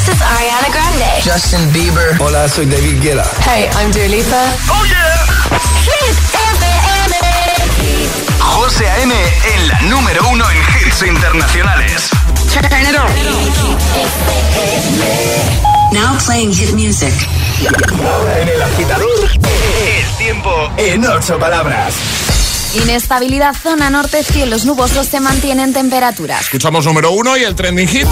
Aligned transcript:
This 0.00 0.14
is 0.16 0.22
Ariana 0.22 0.70
Grande. 0.72 1.20
Justin 1.22 1.70
Bieber. 1.74 2.16
Hola, 2.20 2.48
soy 2.48 2.64
David 2.64 3.02
Guetta. 3.02 3.30
Hey, 3.44 3.68
I'm 3.76 3.92
Dua 3.92 4.08
Lipa. 4.08 4.44
¡Oh, 4.70 4.82
yeah! 4.86 5.26
Hit 5.84 6.16
FM. 6.56 7.16
José 8.38 8.88
A.M. 8.88 9.12
en 9.12 9.68
la 9.68 9.80
número 9.82 10.26
uno 10.30 10.46
en 10.50 10.56
hits 10.86 11.02
internacionales. 11.02 12.08
Turn 12.50 12.64
it 12.80 12.96
on. 12.96 13.12
Now 15.92 16.16
playing 16.24 16.54
hit 16.54 16.72
music. 16.72 17.12
En 18.40 18.48
el 18.48 18.62
agitador, 18.62 19.28
el 19.34 20.16
tiempo 20.16 20.70
en 20.78 21.06
ocho 21.06 21.38
palabras. 21.38 21.92
Inestabilidad 22.72 23.54
zona 23.54 23.90
norte, 23.90 24.24
cielos 24.24 24.64
nubosos 24.64 25.06
se 25.08 25.20
mantienen 25.20 25.74
temperaturas. 25.74 26.40
Escuchamos 26.40 26.86
número 26.86 27.10
uno 27.10 27.36
y 27.36 27.44
el 27.44 27.54
trending 27.54 27.86
hit. 27.86 28.06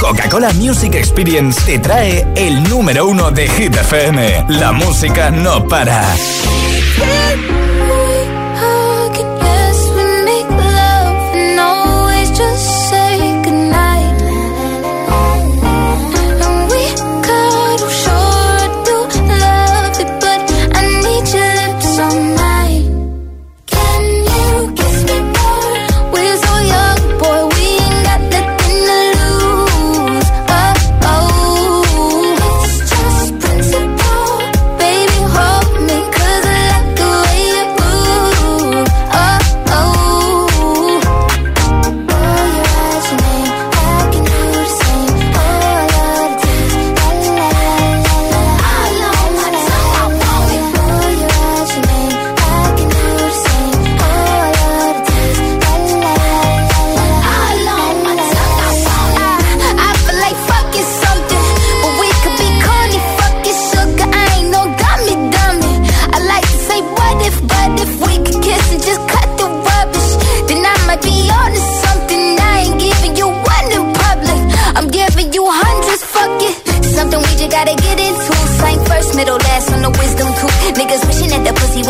Coca-Cola 0.00 0.50
Music 0.54 0.94
Experience 0.94 1.60
te 1.66 1.78
trae 1.78 2.26
el 2.34 2.62
número 2.70 3.06
uno 3.06 3.30
de 3.30 3.46
Hit 3.46 3.76
FM. 3.76 4.46
La 4.48 4.72
música 4.72 5.30
no 5.30 5.68
para. 5.68 6.02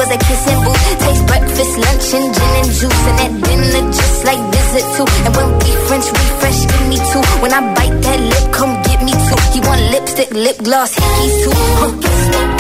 Was 0.01 0.11
a 0.11 0.19
kissing 0.19 0.61
booth. 0.65 0.84
Taste 1.05 1.27
breakfast, 1.27 1.75
lunch, 1.84 2.06
and 2.17 2.29
gin 2.34 2.53
and 2.61 2.70
juice. 2.79 3.03
And 3.11 3.19
at 3.25 3.33
dinner, 3.45 3.84
just 3.93 4.19
like 4.25 4.42
visit 4.55 4.87
too. 4.97 5.09
And 5.27 5.33
when 5.37 5.48
we 5.61 5.70
French 5.89 6.07
refresh, 6.09 6.61
give 6.73 6.87
me 6.89 6.98
two. 7.12 7.25
When 7.42 7.53
I 7.53 7.61
bite 7.77 7.98
that 8.07 8.20
lip, 8.33 8.47
come 8.57 8.73
get 8.89 8.98
me 9.05 9.12
two. 9.12 9.41
He 9.53 9.61
want 9.61 9.83
lipstick, 9.92 10.31
lip 10.33 10.59
gloss, 10.65 10.97
hickeys 10.97 11.37
too. 11.45 11.53
Huh. 11.81 12.59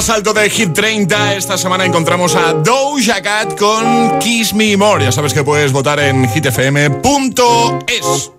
Más 0.00 0.08
alto 0.08 0.32
de 0.32 0.48
Hit 0.48 0.72
30, 0.72 1.34
esta 1.34 1.58
semana 1.58 1.84
encontramos 1.84 2.34
a 2.34 2.54
Doja 2.54 3.20
Cat 3.20 3.54
con 3.58 4.18
Kiss 4.18 4.54
Me 4.54 4.74
More. 4.74 5.04
Ya 5.04 5.12
sabes 5.12 5.34
que 5.34 5.44
puedes 5.44 5.72
votar 5.72 6.00
en 6.00 6.26
hitfm.es. 6.26 8.30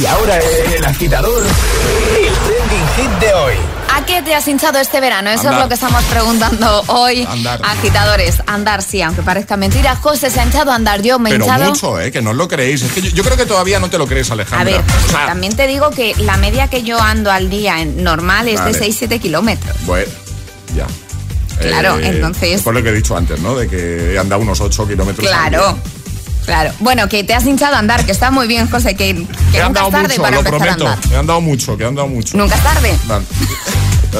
Y 0.00 0.06
ahora 0.06 0.38
el 0.38 0.84
agitador, 0.84 1.42
el 1.44 2.32
trending 2.32 2.88
hit 2.96 3.10
de 3.18 3.34
hoy. 3.34 3.54
¿A 3.92 4.06
qué 4.06 4.22
te 4.22 4.36
has 4.36 4.46
hinchado 4.46 4.78
este 4.78 5.00
verano? 5.00 5.30
Eso 5.30 5.48
Andar. 5.48 5.54
es 5.54 5.60
lo 5.64 5.68
que 5.68 5.74
estamos 5.74 6.04
preguntando 6.04 6.84
hoy. 6.86 7.26
Andar. 7.28 7.60
Agitadores, 7.64 8.40
andar 8.46 8.80
sí, 8.80 9.02
aunque 9.02 9.22
parezca 9.22 9.56
mentira. 9.56 9.96
José 9.96 10.30
se 10.30 10.38
ha 10.38 10.44
hinchado 10.44 10.70
a 10.70 10.76
andar, 10.76 11.02
yo 11.02 11.18
me 11.18 11.30
he 11.30 11.32
Pero 11.32 11.46
hinchado. 11.46 11.64
mucho, 11.70 12.00
¿eh? 12.00 12.12
Que 12.12 12.22
no 12.22 12.30
os 12.30 12.36
lo 12.36 12.46
creéis. 12.46 12.82
Es 12.82 12.92
que 12.92 13.02
yo, 13.02 13.10
yo 13.10 13.24
creo 13.24 13.36
que 13.36 13.46
todavía 13.46 13.80
no 13.80 13.90
te 13.90 13.98
lo 13.98 14.06
crees, 14.06 14.30
A 14.30 14.34
Alejandra. 14.34 14.76
ver, 14.76 14.84
O 15.06 15.10
sea, 15.10 15.26
también 15.26 15.56
te 15.56 15.66
digo 15.66 15.90
que 15.90 16.14
la 16.18 16.36
media 16.36 16.68
que 16.68 16.84
yo 16.84 17.00
ando 17.00 17.32
al 17.32 17.50
día 17.50 17.80
en 17.80 18.04
normal 18.04 18.46
es 18.46 18.60
Vale. 18.60 18.78
de 18.78 18.86
6-7 18.86 19.20
kilómetros. 19.20 19.76
Bueno, 19.84 20.08
ya. 20.74 20.86
Claro, 21.60 21.98
entonces- 21.98 22.62
Por 22.62 22.74
lo 22.74 22.82
que 22.82 22.90
he 22.90 22.92
dicho 22.94 23.16
antes, 23.16 23.40
¿no? 23.40 23.56
De 23.56 23.68
que 23.68 24.14
he 24.14 24.18
andado 24.18 24.40
unos 24.42 24.60
8 24.60 24.86
kilómetros. 24.86 25.26
Claro. 25.26 25.76
Claro. 26.44 26.72
Bueno, 26.80 27.08
que 27.10 27.24
te 27.24 27.34
has 27.34 27.44
hinchado 27.46 27.74
a 27.76 27.78
andar, 27.78 28.06
que 28.06 28.12
está 28.12 28.30
muy 28.30 28.46
bien, 28.46 28.70
José, 28.70 28.94
que, 28.94 29.14
que 29.52 29.62
nunca 29.62 29.84
es 29.84 29.90
tarde 29.90 30.08
mucho, 30.08 30.22
para 30.22 30.36
lo 30.36 30.38
empezar 30.40 30.58
prometo. 30.58 30.86
a 30.88 30.92
andar. 30.94 31.12
He 31.12 31.16
andado 31.16 31.40
mucho, 31.42 31.76
que 31.76 31.84
he 31.84 31.86
andado 31.86 32.08
mucho. 32.08 32.38
Nunca 32.38 32.54
es 32.54 32.62
tarde. 32.62 32.96
Vale. 33.06 33.24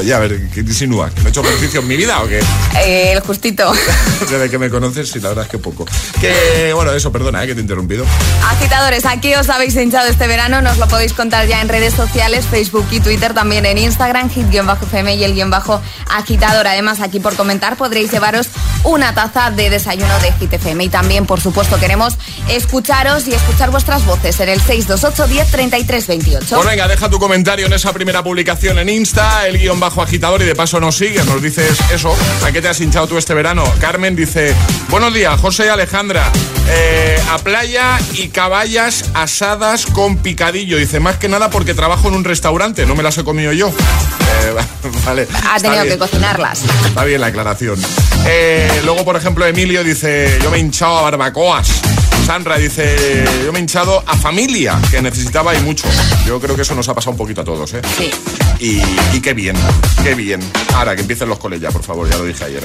Ya, 0.05 0.17
a 0.17 0.21
ver, 0.21 0.49
¿qué 0.51 0.61
insinúas? 0.61 1.13
¿Que 1.13 1.23
no 1.23 1.27
he 1.27 1.31
hecho 1.31 1.41
ejercicio 1.41 1.81
en 1.81 1.89
mi 1.89 1.97
vida 1.97 2.23
o 2.23 2.29
qué? 2.29 2.41
Eh, 2.85 3.13
el 3.13 3.21
justito. 3.21 3.73
Desde 4.21 4.49
que 4.49 4.59
me 4.59 4.71
conoces, 4.71 5.11
sí, 5.11 5.19
la 5.19 5.31
verdad 5.31 5.45
es 5.45 5.51
que 5.51 5.59
poco. 5.59 5.87
Que, 6.21 6.73
bueno, 6.75 6.93
eso, 6.93 7.11
perdona, 7.11 7.43
eh, 7.43 7.49
que 7.49 7.55
te 7.55 7.61
he 7.61 7.63
interrumpido. 7.63 8.05
Agitadores, 8.49 9.07
¿a 9.07 9.21
qué 9.21 9.37
os 9.37 9.49
habéis 9.49 9.75
hinchado 9.77 10.09
este 10.09 10.27
verano? 10.27 10.61
Nos 10.61 10.79
lo 10.79 10.87
podéis 10.89 11.13
contar 11.15 11.47
ya 11.47 11.61
en 11.61 11.69
redes 11.69 11.95
sociales, 11.95 12.45
Facebook 12.47 12.87
y 12.91 13.01
Twitter, 13.01 13.35
también 13.35 13.67
en 13.67 13.79
Instagram, 13.79 14.31
hit-fm 14.31 15.15
y 15.15 15.25
el 15.25 15.35
guion 15.35 15.51
bajo 15.51 15.81
agitador. 16.11 16.67
Además, 16.67 17.01
aquí 17.01 17.19
por 17.19 17.35
comentar 17.35 17.77
podréis 17.77 18.13
llevaros 18.13 18.49
una 18.85 19.15
taza 19.15 19.51
de 19.51 19.71
desayuno 19.71 20.17
de 20.21 20.33
Hit 20.33 20.53
FM. 20.53 20.85
Y 20.85 20.89
también, 20.91 21.27
por 21.27 21.41
supuesto, 21.41 21.79
queremos 21.81 22.17
escucharos 22.49 23.27
y 23.27 23.35
escuchar 23.35 23.71
vuestras 23.71 24.05
voces 24.07 24.39
en 24.41 24.51
el 24.51 24.61
628 24.61 25.27
10 25.27 25.51
33 25.51 26.07
28. 26.07 26.57
Pues 26.57 26.69
venga, 26.69 26.87
deja 26.87 27.11
tu 27.11 27.19
comentario 27.19 27.67
en 27.67 27.73
esa 27.73 27.93
primera 27.93 28.23
publicación 28.23 28.79
en 28.79 28.89
Insta, 28.89 29.47
el 29.47 29.59
guion 29.59 29.78
bajo 29.81 30.03
agitador 30.03 30.43
y 30.43 30.45
de 30.45 30.55
paso 30.55 30.81
nos 30.81 30.97
sigues, 30.97 31.25
nos 31.27 31.43
dices 31.43 31.79
eso, 31.93 32.15
¿a 32.45 32.53
qué 32.53 32.61
te 32.61 32.69
has 32.69 32.81
hinchado 32.81 33.07
tú 33.07 33.19
este 33.19 33.35
verano? 33.35 33.65
Carmen 33.81 34.17
dice, 34.17 34.55
buenos 34.89 35.13
días, 35.15 35.41
José 35.41 35.67
y 35.67 35.69
Alejandra. 35.69 36.31
Eh, 36.71 37.19
a 37.31 37.39
playa 37.39 37.99
y 38.13 38.29
caballas 38.29 39.07
asadas 39.15 39.87
con 39.87 40.19
picadillo. 40.19 40.77
Dice, 40.77 41.01
más 41.01 41.17
que 41.17 41.29
nada 41.29 41.49
porque 41.49 41.73
trabajo 41.75 42.09
en 42.09 42.15
un 42.15 42.25
restaurante, 42.25 42.85
no 42.85 42.95
me 42.95 43.03
las 43.03 43.17
he 43.19 43.25
comido 43.25 43.53
yo. 43.53 43.69
Eh, 43.69 44.55
vale. 45.07 45.27
Ha 45.51 45.59
tenido 45.59 45.85
que 45.85 45.99
cocinarlas. 45.99 46.63
Está 46.87 47.05
bien 47.05 47.21
la 47.21 47.29
aclaración. 47.29 47.79
Eh, 48.27 48.83
luego, 48.85 49.05
por 49.05 49.17
ejemplo, 49.17 49.47
Emilio 49.47 49.83
dice, 49.83 50.39
yo 50.43 50.51
me 50.51 50.59
he 50.59 50.61
hinchado 50.61 50.99
a 50.99 51.03
barbacoas. 51.03 51.69
Sandra 52.27 52.59
dice, 52.59 53.25
yo 53.43 53.53
me 53.53 53.59
he 53.59 53.63
hinchado 53.63 54.05
a 54.07 54.15
familia, 54.19 54.79
que 54.91 55.01
necesitaba 55.01 55.55
y 55.55 55.63
mucho. 55.63 55.89
Yo 56.27 56.39
creo 56.39 56.55
que 56.55 56.63
eso 56.63 56.75
nos 56.75 56.87
ha 56.91 56.95
pasado 56.95 57.13
un 57.13 57.17
poquito 57.17 57.41
a 57.41 57.45
todos, 57.45 57.73
¿eh? 57.73 57.81
Sí. 57.97 58.11
Y, 58.59 58.83
y 59.17 59.21
qué 59.23 59.33
bien, 59.33 59.57
qué 60.03 60.15
bien. 60.15 60.41
Ahora, 60.75 60.95
que 60.95 61.03
empiecen 61.03 61.29
los 61.29 61.39
coles 61.39 61.61
ya, 61.61 61.71
por 61.71 61.83
favor, 61.83 62.09
ya 62.09 62.17
lo 62.17 62.25
dije 62.25 62.45
ayer. 62.45 62.65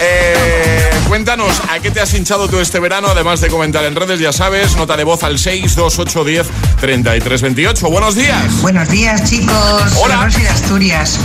Eh, 0.00 0.90
cuéntanos, 1.08 1.60
¿a 1.70 1.80
qué 1.80 1.90
te 1.90 2.00
has 2.00 2.14
hinchado 2.14 2.48
tú 2.48 2.60
este 2.60 2.78
verano? 2.80 3.08
Además 3.08 3.40
de 3.40 3.48
comentar 3.48 3.84
en 3.84 3.94
redes, 3.94 4.20
ya 4.20 4.32
sabes, 4.32 4.76
nota 4.76 4.96
de 4.96 5.04
voz 5.04 5.22
al 5.22 5.38
62810 5.38 6.46
3328. 6.80 7.90
Buenos 7.90 8.14
días. 8.14 8.62
Buenos 8.62 8.88
días, 8.88 9.28
chicos. 9.28 9.96
Hola. 10.02 10.16
Soy 10.16 10.24
Rosy 10.24 10.42
de 10.42 10.48
Asturias. 10.48 11.18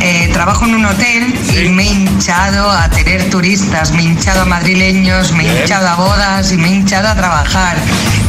Eh, 0.00 0.30
trabajo 0.32 0.64
en 0.64 0.74
un 0.76 0.84
hotel 0.86 1.34
Sí. 1.44 1.64
y 1.64 1.68
me 1.70 1.82
he 1.82 1.86
hinchado 1.86 2.70
a 2.70 2.88
tener 2.88 3.28
turistas, 3.30 3.90
me 3.92 4.02
he 4.02 4.04
hinchado 4.04 4.42
a 4.42 4.44
madrileños, 4.44 5.32
me 5.32 5.44
he 5.44 5.60
hinchado 5.62 5.88
a 5.88 5.94
bodas 5.96 6.52
y 6.52 6.56
me 6.56 6.68
he 6.68 6.72
hinchado 6.72 7.08
a 7.08 7.14
trabajar. 7.16 7.76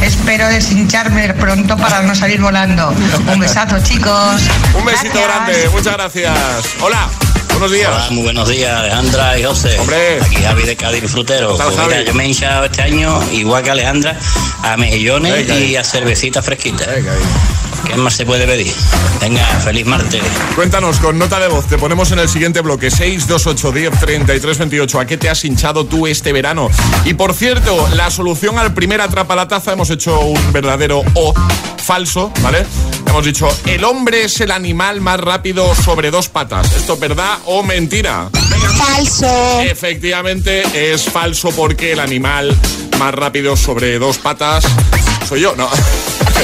Espero 0.02 0.48
deshincharme 0.48 1.32
pronto 1.34 1.76
para 1.76 2.02
no 2.02 2.14
salir 2.14 2.40
volando. 2.40 2.92
Un 3.32 3.38
besazo, 3.38 3.78
chicos. 3.84 4.42
Un 4.74 4.84
besito 4.84 5.12
Gracias. 5.14 5.26
grande, 5.26 5.68
muchas 5.68 5.92
gracias. 5.94 6.38
Hola, 6.80 7.08
buenos 7.50 7.70
días. 7.70 7.88
Hola, 7.92 8.06
muy 8.10 8.22
buenos 8.24 8.48
días, 8.48 8.72
Alejandra 8.76 9.38
y 9.38 9.44
José. 9.44 9.78
Hombre. 9.78 10.20
Aquí 10.22 10.36
Javi 10.42 10.62
de 10.64 10.76
Cádiz 10.76 11.04
Frutero. 11.10 11.52
¿Qué 11.52 11.58
tal, 11.58 11.72
Pues 11.72 11.86
mira, 11.86 12.02
yo 12.02 12.14
me 12.14 12.24
he 12.24 12.28
hinchado 12.28 12.64
este 12.64 12.82
año, 12.82 13.20
igual 13.32 13.62
que 13.62 13.70
Alejandra, 13.70 14.16
a 14.64 14.76
mejillones 14.76 15.32
Venga 15.46 15.54
y 15.56 15.76
a 15.76 15.84
cervecita 15.84 16.42
fresquita. 16.42 16.86
Venga. 16.86 17.12
¿Qué 17.86 17.96
más 17.96 18.14
se 18.14 18.24
puede 18.24 18.46
pedir? 18.46 18.72
Venga, 19.20 19.44
feliz 19.60 19.86
martes. 19.86 20.22
Cuéntanos 20.54 20.98
con 20.98 21.18
nota 21.18 21.38
de 21.40 21.48
voz, 21.48 21.66
te 21.66 21.78
ponemos 21.78 22.10
en 22.12 22.18
el 22.18 22.28
siguiente 22.28 22.60
bloque 22.60 22.90
62810 22.90 24.00
3328. 24.00 25.00
¿A 25.00 25.06
qué 25.06 25.16
te 25.16 25.28
has 25.28 25.44
hinchado 25.44 25.86
tú 25.86 26.06
este 26.06 26.32
verano? 26.32 26.70
Y 27.04 27.14
por 27.14 27.34
cierto, 27.34 27.88
la 27.94 28.10
solución 28.10 28.58
al 28.58 28.74
primer 28.74 29.00
atrapa 29.00 29.34
la 29.34 29.48
taza 29.48 29.72
hemos 29.72 29.90
hecho 29.90 30.20
un 30.20 30.52
verdadero 30.52 31.02
o 31.14 31.34
falso, 31.82 32.32
¿vale? 32.40 32.64
Hemos 33.06 33.24
dicho, 33.24 33.48
el 33.66 33.84
hombre 33.84 34.24
es 34.24 34.40
el 34.40 34.50
animal 34.50 35.00
más 35.00 35.18
rápido 35.18 35.74
sobre 35.74 36.10
dos 36.10 36.28
patas. 36.28 36.72
¿Esto 36.76 36.94
es 36.94 37.00
verdad 37.00 37.38
o 37.46 37.62
mentira? 37.62 38.30
Falso. 38.76 39.60
Efectivamente 39.62 40.92
es 40.92 41.04
falso 41.04 41.50
porque 41.50 41.92
el 41.92 42.00
animal 42.00 42.56
más 42.98 43.14
rápido 43.14 43.56
sobre 43.56 43.98
dos 43.98 44.18
patas 44.18 44.64
soy 45.30 45.42
yo, 45.42 45.54
no. 45.54 45.68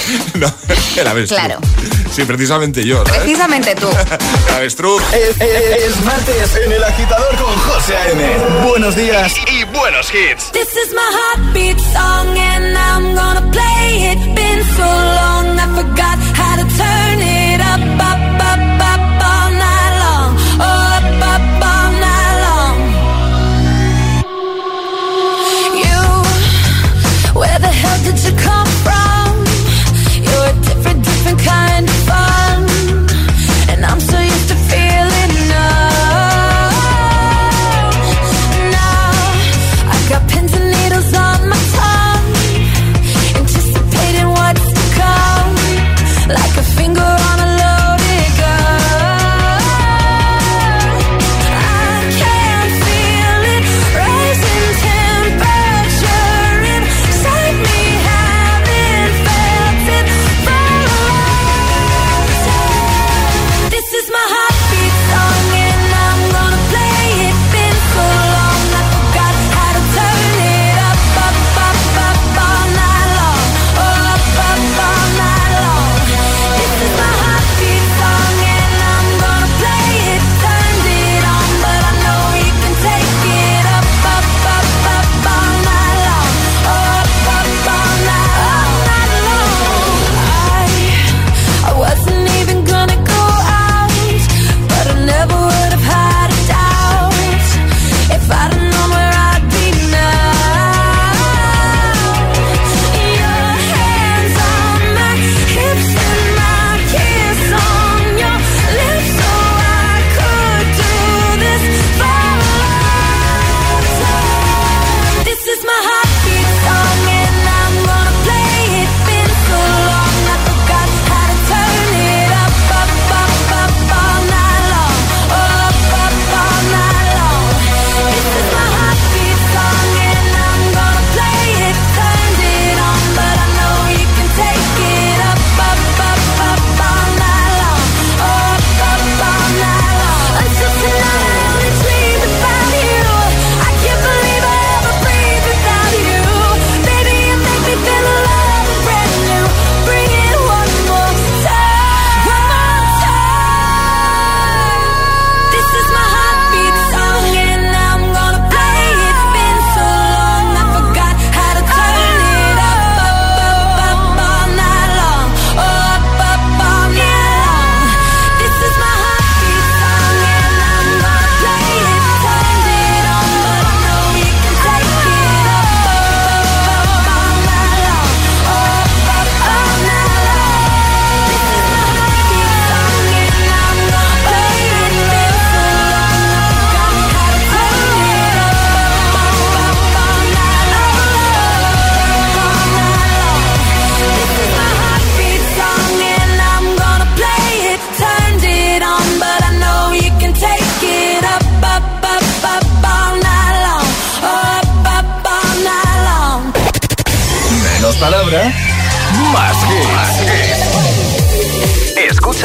no, 0.34 0.52
el 0.96 1.06
avestruz. 1.06 1.38
Claro. 1.38 1.60
Sí, 2.12 2.24
precisamente 2.24 2.84
yo. 2.84 3.04
¿sabes? 3.04 3.20
Precisamente 3.20 3.74
tú. 3.74 3.88
El 4.48 4.54
avestruz. 4.54 5.02
Es, 5.12 5.36
es 5.40 6.04
martes 6.04 6.56
en 6.64 6.72
el 6.72 6.82
agitador 6.82 7.36
con 7.36 7.54
José 7.58 7.94
A.M. 7.96 8.36
Buenos 8.66 8.96
días 8.96 9.34
y, 9.36 9.56
y 9.60 9.64
buenos 9.64 10.08
hits. 10.14 10.50
This 10.52 10.68
is 10.76 10.94
my 10.94 11.10
heartbeat 11.12 11.78
song 11.78 12.38
and 12.38 12.76
I'm 12.78 13.14
gonna 13.14 13.50
play 13.50 14.12
it. 14.12 14.18
Been 14.34 14.64
so 14.76 14.84
long 14.84 15.58
I 15.58 15.66
forgot 15.74 16.18
how 16.34 16.56
to 16.56 16.64
turn 16.76 17.20
it 17.20 17.60
up, 17.60 17.80
up, 18.00 18.40
up, 18.40 18.80
up 18.80 19.22
all 19.22 19.50
night 19.50 19.98
long. 20.00 20.36
Oh, 20.58 20.96
up, 20.96 21.22
up 21.34 21.42
all 21.66 21.90
night 22.00 22.38
long. 22.46 22.76
You, 25.82 27.40
where 27.40 27.58
the 27.58 27.68
hell 27.68 27.98
did 28.04 28.18
you 28.24 28.32
come 28.38 28.66
from? 28.84 29.05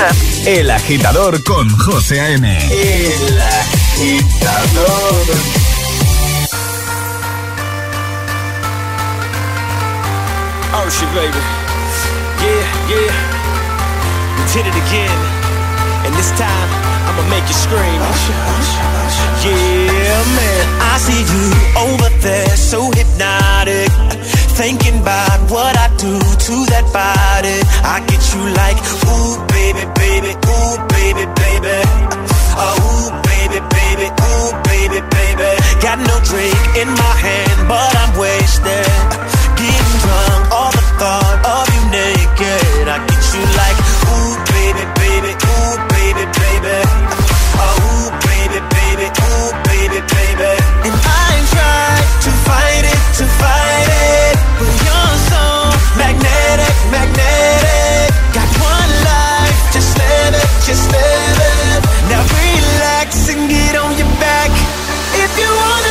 Escuchas 0.01 0.48
El 0.48 0.72
Agitador 0.72 1.43
con 1.43 1.70
José 1.77 2.20
A.M. 2.20 2.58
El 2.72 3.41
Agitador. 3.41 5.25
Oh 10.74 10.89
shit, 10.89 11.08
baby. 11.13 11.38
Yeah, 12.39 12.89
yeah. 12.89 13.12
We 14.38 14.43
did 14.53 14.65
it 14.67 14.75
again. 14.88 15.20
And 16.05 16.15
this 16.15 16.31
time, 16.31 16.70
I'ma 17.08 17.24
make 17.29 17.48
you 17.48 17.53
scream. 17.53 18.01
Yeah, 19.43 20.24
man. 20.36 20.65
I 20.81 20.98
see 20.98 21.22
you 21.22 21.51
over 21.77 22.10
there, 22.22 22.58
so 22.58 22.89
hypnotic. 22.91 23.91
Thinking 24.62 25.01
about 25.01 25.50
what 25.50 25.74
I 25.74 25.89
do 25.98 26.22
to 26.22 26.56
that 26.70 26.86
body. 26.94 27.58
I 27.82 27.98
get 28.06 28.22
you 28.30 28.46
like, 28.53 28.77
ooh, 29.10 29.41
baby, 29.50 29.89
baby, 29.98 30.38
ooh, 30.38 30.77
baby, 30.86 31.25
baby. 31.25 31.77
Oh, 32.62 32.77
ooh, 32.77 33.10
baby, 33.25 33.58
baby, 33.58 34.06
ooh, 34.06 34.53
baby, 34.62 35.01
baby. 35.01 35.50
Got 35.82 35.98
no 36.06 36.13
drink 36.30 36.62
in 36.77 36.94
my 36.94 37.15
hand, 37.25 37.58
but 37.65 37.89
I'm 38.06 38.13
wasted. 38.22 38.86
Getting 39.58 39.98
drunk, 40.06 40.53
all 40.53 40.70
the 40.70 40.86
thought 41.01 41.41
of 41.41 41.65
you 41.74 41.82
naked. 41.89 42.86
I 42.86 43.01
get 43.01 43.24
you 43.34 43.41
like, 43.58 43.77
ooh, 44.13 44.38
baby, 44.46 44.84
baby, 45.01 45.32
ooh, 45.41 45.74
baby, 45.89 46.24
baby. 46.38 46.77
Oh, 47.58 47.65
ooh, 47.65 48.13
baby, 48.30 48.62
baby, 48.77 49.08
ooh, 49.10 49.50
baby, 49.65 49.70
baby. 50.00 50.55
And 50.88 50.95
I 50.95 51.31
to 52.24 52.31
fight 52.48 52.86
it, 52.86 53.01
to 53.19 53.25
fight 53.41 53.89
it. 53.89 54.36
But 54.55 54.71
you're 54.86 55.17
so 55.31 55.43
magnetic, 56.00 56.75
magnetic. 56.95 58.07
Got 58.31 58.50
one 58.62 58.93
life, 59.03 59.60
just 59.75 59.91
live 59.98 60.33
it, 60.38 60.50
just 60.63 60.86
live 60.88 61.38
it. 61.51 61.81
Now 62.07 62.24
relax 62.24 63.27
and 63.33 63.50
get 63.50 63.75
on 63.75 63.98
your 63.98 64.12
back. 64.21 64.51
If 65.17 65.31
you 65.38 65.50
wanna 65.50 65.90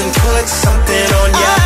and 0.00 0.12
put 0.14 0.48
something 0.48 1.14
on 1.14 1.30
ya. 1.30 1.63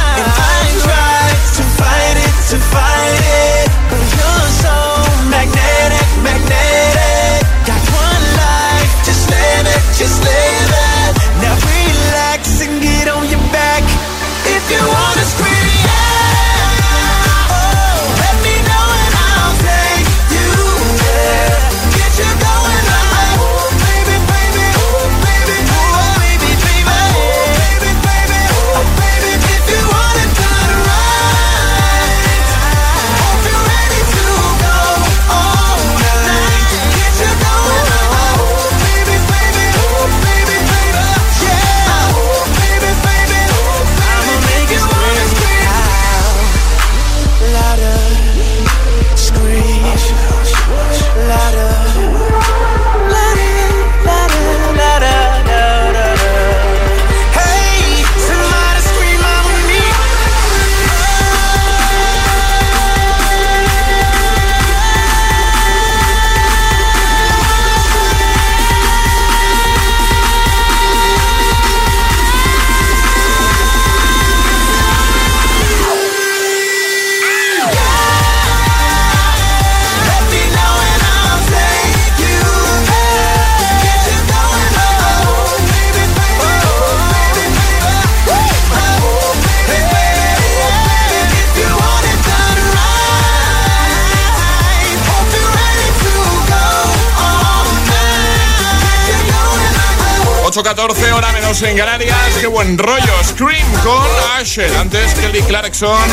8.14, 100.58 101.12
hora 101.12 101.30
menos 101.30 101.62
en 101.62 101.76
Canarias. 101.76 102.16
Qué 102.40 102.48
buen 102.48 102.76
rollo. 102.76 103.12
Scream 103.22 103.64
con 103.84 104.04
Asher. 104.36 104.76
Antes 104.76 105.14
Kelly 105.14 105.40
Clarkson, 105.42 106.10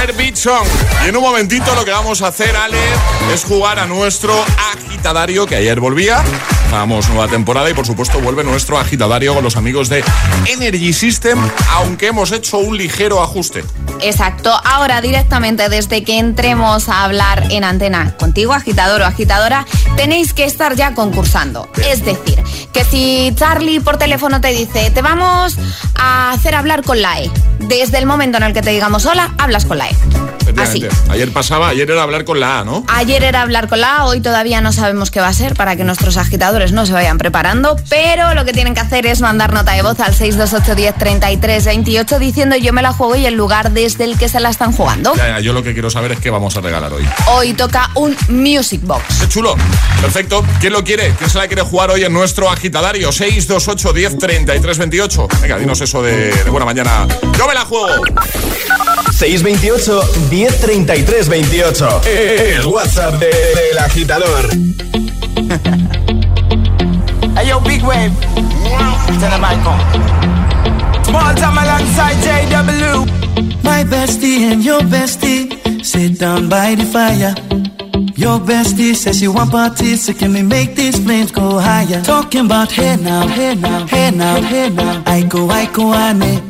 Herbie 0.00 0.36
Song. 0.36 0.64
Y 1.04 1.08
en 1.08 1.16
un 1.16 1.22
momentito 1.22 1.74
lo 1.74 1.84
que 1.84 1.90
vamos 1.90 2.22
a 2.22 2.28
hacer, 2.28 2.54
Ale, 2.54 2.78
es 3.34 3.44
jugar 3.44 3.80
a 3.80 3.86
nuestro 3.86 4.32
agitadario 4.72 5.46
que 5.46 5.56
ayer 5.56 5.80
volvía. 5.80 6.22
Vamos, 6.70 7.08
nueva 7.08 7.28
temporada 7.28 7.70
y 7.70 7.74
por 7.74 7.86
supuesto 7.86 8.20
vuelve 8.20 8.44
nuestro 8.44 8.78
agitadario 8.78 9.34
con 9.34 9.42
los 9.42 9.56
amigos 9.56 9.88
de 9.88 10.04
Energy 10.46 10.92
System, 10.92 11.38
aunque 11.70 12.08
hemos 12.08 12.32
hecho 12.32 12.58
un 12.58 12.76
ligero 12.76 13.22
ajuste. 13.22 13.64
Exacto. 14.00 14.52
Ahora 14.64 15.00
directamente 15.00 15.68
desde 15.68 16.04
que 16.04 16.18
entremos 16.18 16.88
a 16.88 17.04
hablar 17.04 17.46
en 17.50 17.64
antena 17.64 18.16
contigo, 18.16 18.52
agitador 18.52 19.02
o 19.02 19.04
agitadora, 19.04 19.64
tenéis 19.96 20.34
que 20.34 20.44
estar 20.44 20.74
ya 20.74 20.94
concursando. 20.94 21.68
Es 21.88 22.04
decir, 22.04 22.42
que 22.72 22.84
si 22.84 23.32
Charlie 23.36 23.80
por 23.80 23.96
teléfono 23.96 24.40
te 24.40 24.48
dice, 24.48 24.90
te 24.90 25.02
vamos 25.02 25.56
a 25.94 26.32
hacer 26.32 26.54
hablar 26.54 26.82
con 26.82 27.00
la 27.00 27.20
E, 27.20 27.30
desde 27.60 27.98
el 27.98 28.06
momento 28.06 28.36
en 28.38 28.44
el 28.44 28.52
que 28.52 28.62
te 28.62 28.70
digamos 28.70 29.06
hola, 29.06 29.34
hablas 29.38 29.64
con 29.64 29.78
la 29.78 29.88
E. 29.88 29.96
Así. 30.56 30.86
Ayer 31.10 31.32
pasaba, 31.32 31.68
ayer 31.68 31.90
era 31.90 32.02
hablar 32.02 32.24
con 32.24 32.40
la 32.40 32.60
A, 32.60 32.64
¿no? 32.64 32.84
Ayer 32.88 33.24
era 33.24 33.42
hablar 33.42 33.68
con 33.68 33.80
la 33.80 33.98
A, 33.98 34.04
hoy 34.06 34.20
todavía 34.20 34.60
no 34.60 34.72
sabemos 34.72 35.10
qué 35.10 35.20
va 35.20 35.28
a 35.28 35.32
ser 35.32 35.54
para 35.54 35.76
que 35.76 35.84
nuestros 35.84 36.16
agitadores 36.16 36.65
no 36.72 36.86
se 36.86 36.92
vayan 36.92 37.18
preparando, 37.18 37.76
pero 37.88 38.34
lo 38.34 38.44
que 38.44 38.52
tienen 38.52 38.74
que 38.74 38.80
hacer 38.80 39.06
es 39.06 39.20
mandar 39.20 39.52
nota 39.52 39.72
de 39.72 39.82
voz 39.82 39.98
al 40.00 40.14
628 40.14 40.74
10 40.74 40.94
33 40.98 41.64
28 41.64 42.18
diciendo 42.18 42.56
yo 42.56 42.72
me 42.72 42.82
la 42.82 42.92
juego 42.92 43.16
y 43.16 43.26
el 43.26 43.34
lugar 43.34 43.70
desde 43.72 44.04
el 44.04 44.18
que 44.18 44.28
se 44.28 44.40
la 44.40 44.50
están 44.50 44.72
jugando. 44.72 45.14
Ya, 45.16 45.28
ya, 45.28 45.40
yo 45.40 45.52
lo 45.52 45.62
que 45.62 45.72
quiero 45.72 45.90
saber 45.90 46.12
es 46.12 46.20
qué 46.20 46.30
vamos 46.30 46.56
a 46.56 46.60
regalar 46.60 46.92
hoy. 46.92 47.06
Hoy 47.28 47.52
toca 47.54 47.90
un 47.94 48.16
Music 48.28 48.80
Box. 48.84 49.02
Qué 49.20 49.28
chulo. 49.28 49.54
Perfecto. 50.00 50.44
¿Quién 50.60 50.72
lo 50.72 50.84
quiere? 50.84 51.12
¿Quién 51.18 51.30
se 51.30 51.38
la 51.38 51.46
quiere 51.46 51.62
jugar 51.62 51.90
hoy 51.90 52.04
en 52.04 52.12
nuestro 52.12 52.50
agitadario? 52.50 53.12
628 53.12 53.92
10 53.92 54.18
33 54.18 54.78
28. 54.78 55.28
Venga, 55.42 55.58
dinos 55.58 55.80
eso 55.80 56.02
de, 56.02 56.32
de 56.32 56.50
buena 56.50 56.66
mañana. 56.66 57.06
Yo 57.38 57.46
me 57.46 57.54
la 57.54 57.64
juego. 57.64 58.02
628 59.12 60.00
1033 60.30 61.28
28. 61.28 62.00
El 62.04 62.66
WhatsApp 62.66 63.14
de- 63.14 63.26
del 63.26 63.78
agitador. 63.78 64.48
Hey 67.46 67.52
yo, 67.52 67.60
big 67.60 67.82
wave. 67.84 68.12
Tell 69.20 69.30
them 69.30 69.44
I 69.44 69.54
come. 69.62 69.78
Small 71.04 71.32
time 71.32 71.58
alongside 71.62 72.16
JW. 72.26 73.62
My 73.62 73.84
bestie 73.84 74.50
and 74.50 74.64
your 74.64 74.80
bestie 74.80 75.54
sit 75.84 76.18
down 76.18 76.48
by 76.48 76.74
the 76.74 76.82
fire. 76.84 77.36
Your 78.16 78.40
bestie 78.40 78.96
says 78.96 79.22
you 79.22 79.32
want 79.32 79.52
parties, 79.52 80.06
so 80.06 80.12
can 80.12 80.32
we 80.32 80.42
make 80.42 80.74
these 80.74 80.98
flames 80.98 81.30
go 81.30 81.60
higher? 81.60 82.02
Talking 82.02 82.46
about 82.46 82.72
hey 82.72 82.96
now, 82.96 83.28
hey 83.28 83.54
now, 83.54 83.86
hey 83.86 84.10
now, 84.10 84.42
hey 84.42 84.68
now. 84.68 85.04
I 85.06 85.22
go, 85.22 85.48
I 85.48 85.66
go, 85.72 85.94
ane. 85.94 86.42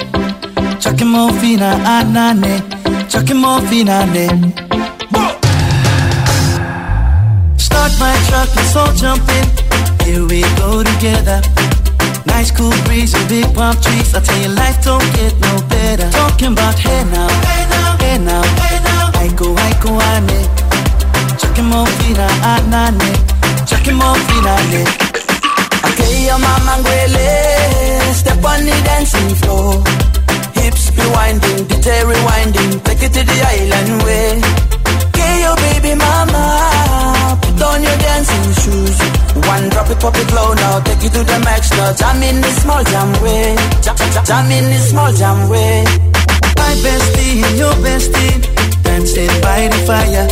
Chucking 0.81 1.09
more 1.09 1.31
fina, 1.33 1.77
anane. 1.85 3.11
Chucking 3.11 3.37
more 3.37 3.61
fina, 3.69 4.07
ane. 4.17 4.55
Start 7.87 8.01
my 8.01 8.17
truck, 8.27 8.57
let's 8.57 8.75
all 8.75 8.93
jump 8.95 9.23
in. 9.39 9.47
Here 10.03 10.27
we 10.27 10.43
go 10.59 10.83
together. 10.83 11.41
Nice 12.27 12.51
cool 12.51 12.75
breeze 12.85 13.15
and 13.15 13.29
big 13.29 13.47
palm 13.55 13.77
trees. 13.81 14.13
I 14.13 14.19
tell 14.27 14.43
you, 14.43 14.49
life 14.49 14.83
don't 14.83 15.07
get 15.15 15.33
no 15.39 15.55
better. 15.69 16.11
Talking 16.11 16.53
about 16.53 16.75
hey 16.81 17.05
now, 17.15 17.31
hey 17.47 17.63
now, 17.71 17.97
hey 18.03 18.19
now, 18.19 18.43
hey 18.43 18.79
now. 18.83 19.23
I 19.23 19.31
go, 19.39 19.55
I 19.55 19.71
go, 19.79 19.95
I 19.95 20.19
ane. 20.19 20.43
Chucking 21.39 21.69
more 21.71 21.87
fina, 22.03 22.27
anane. 22.43 23.13
Chucking 23.71 23.95
more 23.95 24.19
fina, 24.27 24.51
ane. 24.67 24.83
Okay, 25.87 26.27
your 26.27 26.41
mama. 26.43 26.83
Step 28.19 28.43
on 28.43 28.67
the 28.67 28.75
dancing 28.83 29.31
floor. 29.47 29.85
Hips 30.59 30.91
be 30.91 31.07
winding, 31.15 31.69
detail 31.69 32.11
it, 39.97 40.03
pop 40.03 40.17
it 40.17 40.33
low 40.33 40.53
now. 40.55 40.81
Take 40.81 41.05
it 41.05 41.13
to 41.13 41.25
the 41.25 41.39
max 41.41 41.71
now. 41.73 41.93
Jam 41.93 42.23
in 42.23 42.41
the 42.41 42.51
small 42.61 42.83
jam 42.85 43.13
way. 43.23 43.57
Jam, 43.83 43.97
jam, 43.97 44.25
jam 44.25 44.51
in 44.51 44.65
the 44.65 44.79
small 44.79 45.13
jam 45.13 45.49
way. 45.49 45.85
My 46.57 46.73
bestie 46.83 47.43
and 47.45 47.57
your 47.59 47.75
bestie 47.85 48.43
dancing 48.83 49.33
by 49.41 49.69
the 49.69 49.79
fire. 49.87 50.27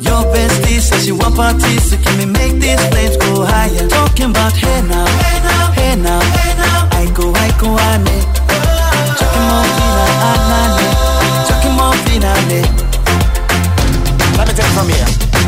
Your 0.00 0.22
bestie 0.32 0.80
says 0.80 1.06
you 1.06 1.16
want 1.16 1.36
parties, 1.36 1.90
so 1.90 1.96
can 1.98 2.18
we 2.18 2.26
make 2.26 2.60
these 2.60 2.80
flames 2.88 3.16
go 3.16 3.44
higher? 3.44 3.88
Talking 3.88 4.30
about 4.30 4.52
hey 4.52 4.80
now, 4.82 5.06
hey 5.06 5.38
now, 5.44 5.72
hey 5.72 5.94
now, 5.96 6.20
hey 6.20 6.52
now. 6.56 6.88
I 6.92 7.04
go, 7.14 7.32
I 7.34 7.48
go, 7.60 7.68
ane. 7.90 8.18
Chucking 9.18 9.44
more 9.48 9.68
fina, 9.76 10.04
anane. 10.32 10.88
Chucking 11.48 11.74
more 11.76 11.96
fina, 12.04 12.30
ane. 12.40 12.62
Let 14.36 14.46
me 14.48 14.52
take 14.54 14.66
it 14.66 14.74
from 14.74 14.88
here. 14.88 15.47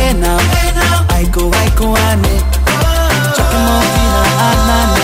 hey 0.00 0.12
now, 0.14 0.38
hey 0.56 0.72
now. 0.74 1.06
I 1.10 1.24
go, 1.30 1.50
I 1.52 1.68
go, 1.76 1.92
ane. 2.08 2.36
Chucking 3.36 3.64
more 3.68 3.84
fina, 3.92 4.20
anane. 4.48 5.02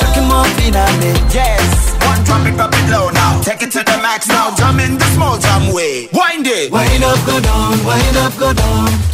Chucking 0.00 0.26
more 0.28 0.48
fina, 0.58 0.82
ane. 0.98 1.12
Yes, 1.30 1.94
one 2.04 2.22
drop 2.24 2.46
it, 2.46 2.54
drop 2.56 2.72
it 2.74 2.90
low 2.90 3.10
now 3.10 3.40
Take 3.42 3.62
it 3.62 3.70
to 3.72 3.82
the 3.82 3.98
max 4.02 4.28
now, 4.28 4.54
jump 4.54 4.80
in 4.80 4.98
the 4.98 5.04
small 5.14 5.38
jam 5.38 5.72
way 5.72 6.08
Wind 6.12 6.46
it 6.46 6.70
Wind 6.70 7.02
up, 7.02 7.18
go 7.26 7.40
down, 7.40 7.84
wind 7.84 8.16
up, 8.16 8.36
go 8.38 8.52
down. 8.52 9.13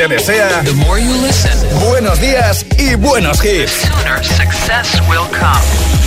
te 0.00 0.08
desea 0.08 0.62
buenos 1.90 2.18
días 2.22 2.64
y 2.78 2.94
buenos 2.94 3.44
hits. 3.44 3.70
sooner 3.70 4.24
success 4.24 4.98
will 5.10 5.28
come. 5.28 5.99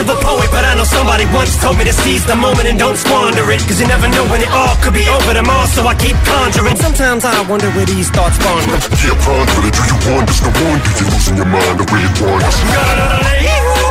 Much 0.00 0.16
of 0.16 0.16
a 0.16 0.24
poet, 0.24 0.48
but 0.50 0.64
I 0.64 0.74
know 0.74 0.84
somebody 0.84 1.24
once 1.32 1.56
told 1.60 1.78
me 1.78 1.84
to 1.84 1.92
seize 1.92 2.24
the 2.24 2.36
moment 2.36 2.68
and 2.68 2.78
don't 2.78 2.96
squander 2.96 3.50
it. 3.50 3.60
Cause 3.60 3.80
you 3.80 3.86
never 3.86 4.08
know 4.08 4.24
when 4.28 4.40
it 4.40 4.50
all 4.50 4.76
could 4.82 4.94
be 4.94 5.06
over 5.08 5.34
tomorrow, 5.34 5.66
so 5.66 5.86
I 5.86 5.94
keep 5.94 6.16
conjuring. 6.24 6.76
Sometimes 6.76 7.24
I 7.24 7.40
wonder 7.48 7.70
where 7.72 7.86
these 7.86 8.10
thoughts 8.10 8.36
spawn 8.36 8.62
from. 8.62 8.80
Yeah, 8.96 9.16
ponder 9.24 9.66
it. 9.66 9.74
Do 9.74 9.82
you 9.84 9.98
want? 10.08 10.28
wonder? 10.28 10.34
No 10.40 10.50
wonder 10.64 10.90
you're 10.96 11.10
losing 11.10 11.36
your 11.36 11.46
mind 11.46 11.76
the 11.80 11.86
way 11.92 12.00
it 12.04 12.14
wanders. 12.20 13.69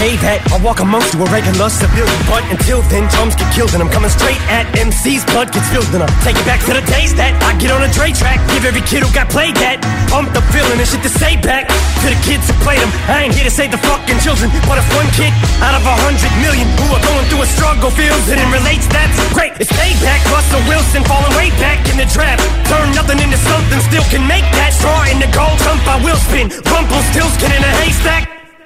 okay 0.00 0.16
that 0.24 0.40
I 0.48 0.56
walk 0.64 0.80
amongst 0.80 1.12
you 1.12 1.20
a 1.20 1.28
regular 1.28 1.68
civilian. 1.68 2.08
But 2.24 2.40
until 2.48 2.80
then, 2.88 3.04
drums 3.12 3.36
get 3.36 3.52
killed 3.52 3.76
and 3.76 3.84
I'm 3.84 3.92
coming 3.92 4.08
straight 4.08 4.40
at 4.48 4.64
MC's 4.72 5.28
blood 5.28 5.52
gets 5.52 5.68
filled 5.68 5.92
and 5.92 6.00
I 6.00 6.08
take 6.24 6.40
it 6.40 6.46
back 6.48 6.64
to 6.64 6.72
the 6.72 6.80
days 6.88 7.12
that 7.20 7.36
I 7.44 7.52
get 7.60 7.68
on 7.68 7.84
a 7.84 7.90
Dre 7.92 8.08
track. 8.16 8.40
Give 8.56 8.64
every 8.64 8.80
kid 8.80 9.04
who 9.04 9.12
got 9.12 9.28
played 9.28 9.52
that 9.60 9.76
I'm 10.16 10.24
the 10.32 10.40
feeling 10.56 10.80
and 10.80 10.88
shit 10.88 11.04
to 11.04 11.12
say 11.12 11.36
back 11.44 11.68
to 11.68 12.06
the 12.08 12.16
kids 12.24 12.48
who 12.48 12.56
played 12.64 12.80
them. 12.80 12.88
I 13.12 13.28
ain't 13.28 13.36
here 13.36 13.44
to 13.44 13.52
save 13.52 13.76
the 13.76 13.82
fucking 13.84 14.16
children, 14.24 14.48
but 14.64 14.80
if 14.80 14.88
one 14.96 15.04
kid 15.12 15.36
out 15.60 15.76
of 15.76 15.84
a 15.84 15.96
hundred 16.00 16.32
million 16.40 16.64
who 16.80 16.96
are 16.96 17.04
going 17.04 17.24
through 17.28 17.44
a 17.44 17.50
struggle 17.52 17.92
feels 17.92 18.24
it 18.32 18.40
and 18.40 18.48
relates, 18.56 18.88
that's 18.88 19.20
great. 19.36 19.52
It's 19.60 19.68
payback. 19.76 20.24
Russell 20.32 20.64
Wilson 20.64 21.04
falling 21.04 21.36
way 21.36 21.52
back 21.60 21.76
in 21.92 22.00
the 22.00 22.08
trap, 22.08 22.40
Turn 22.72 22.88
nothing 22.96 23.20
into 23.20 23.36
something, 23.36 23.80
still 23.84 24.06
can 24.08 24.24
make 24.24 24.48
that 24.56 24.72
straw 24.72 25.04
in 25.12 25.20
the 25.20 25.28
gold 25.36 25.60
jump. 25.60 25.84
I 25.84 26.00
will 26.00 26.16
spin. 26.24 26.48
Rumple 26.72 27.04
still 27.12 27.28
skin 27.36 27.52
in 27.52 27.60
a 27.60 27.72
haystack. 27.84 28.39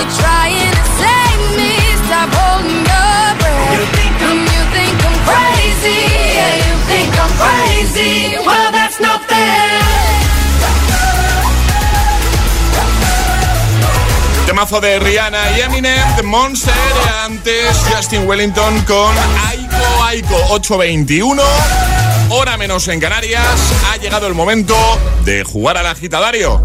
You're 0.00 0.16
trying 0.16 0.72
to 0.72 0.84
save 0.96 1.42
me, 1.60 1.76
stop 2.08 2.32
holding 2.32 2.88
your 2.88 3.36
breath. 3.36 4.00
And 4.24 4.40
you 4.48 4.62
think 4.72 4.96
I'm 5.04 5.18
crazy, 5.28 6.00
yeah, 6.40 6.56
you 6.64 6.74
think 6.88 7.12
I'm 7.20 7.32
crazy. 7.36 8.38
Well, 8.40 8.72
that's 8.72 8.98
not 8.98 9.20
fair. 9.28 9.68
Temazo 14.46 14.80
de 14.80 15.00
Rihanna 15.00 15.58
y 15.58 15.60
Eminem, 15.60 16.16
The 16.16 16.22
Monster. 16.22 16.72
Antes 17.22 17.76
Justin 17.94 18.26
Wellington 18.26 18.80
con 18.86 19.14
Aiko 19.50 20.04
Aiko 20.04 20.36
821. 20.48 21.42
Hora 22.30 22.56
menos 22.56 22.88
en 22.88 23.00
Canarias. 23.00 23.60
Ha 23.90 23.98
llegado 23.98 24.26
el 24.28 24.34
momento 24.34 24.74
de 25.26 25.44
jugar 25.44 25.76
al 25.76 25.84
agitadario. 25.84 26.64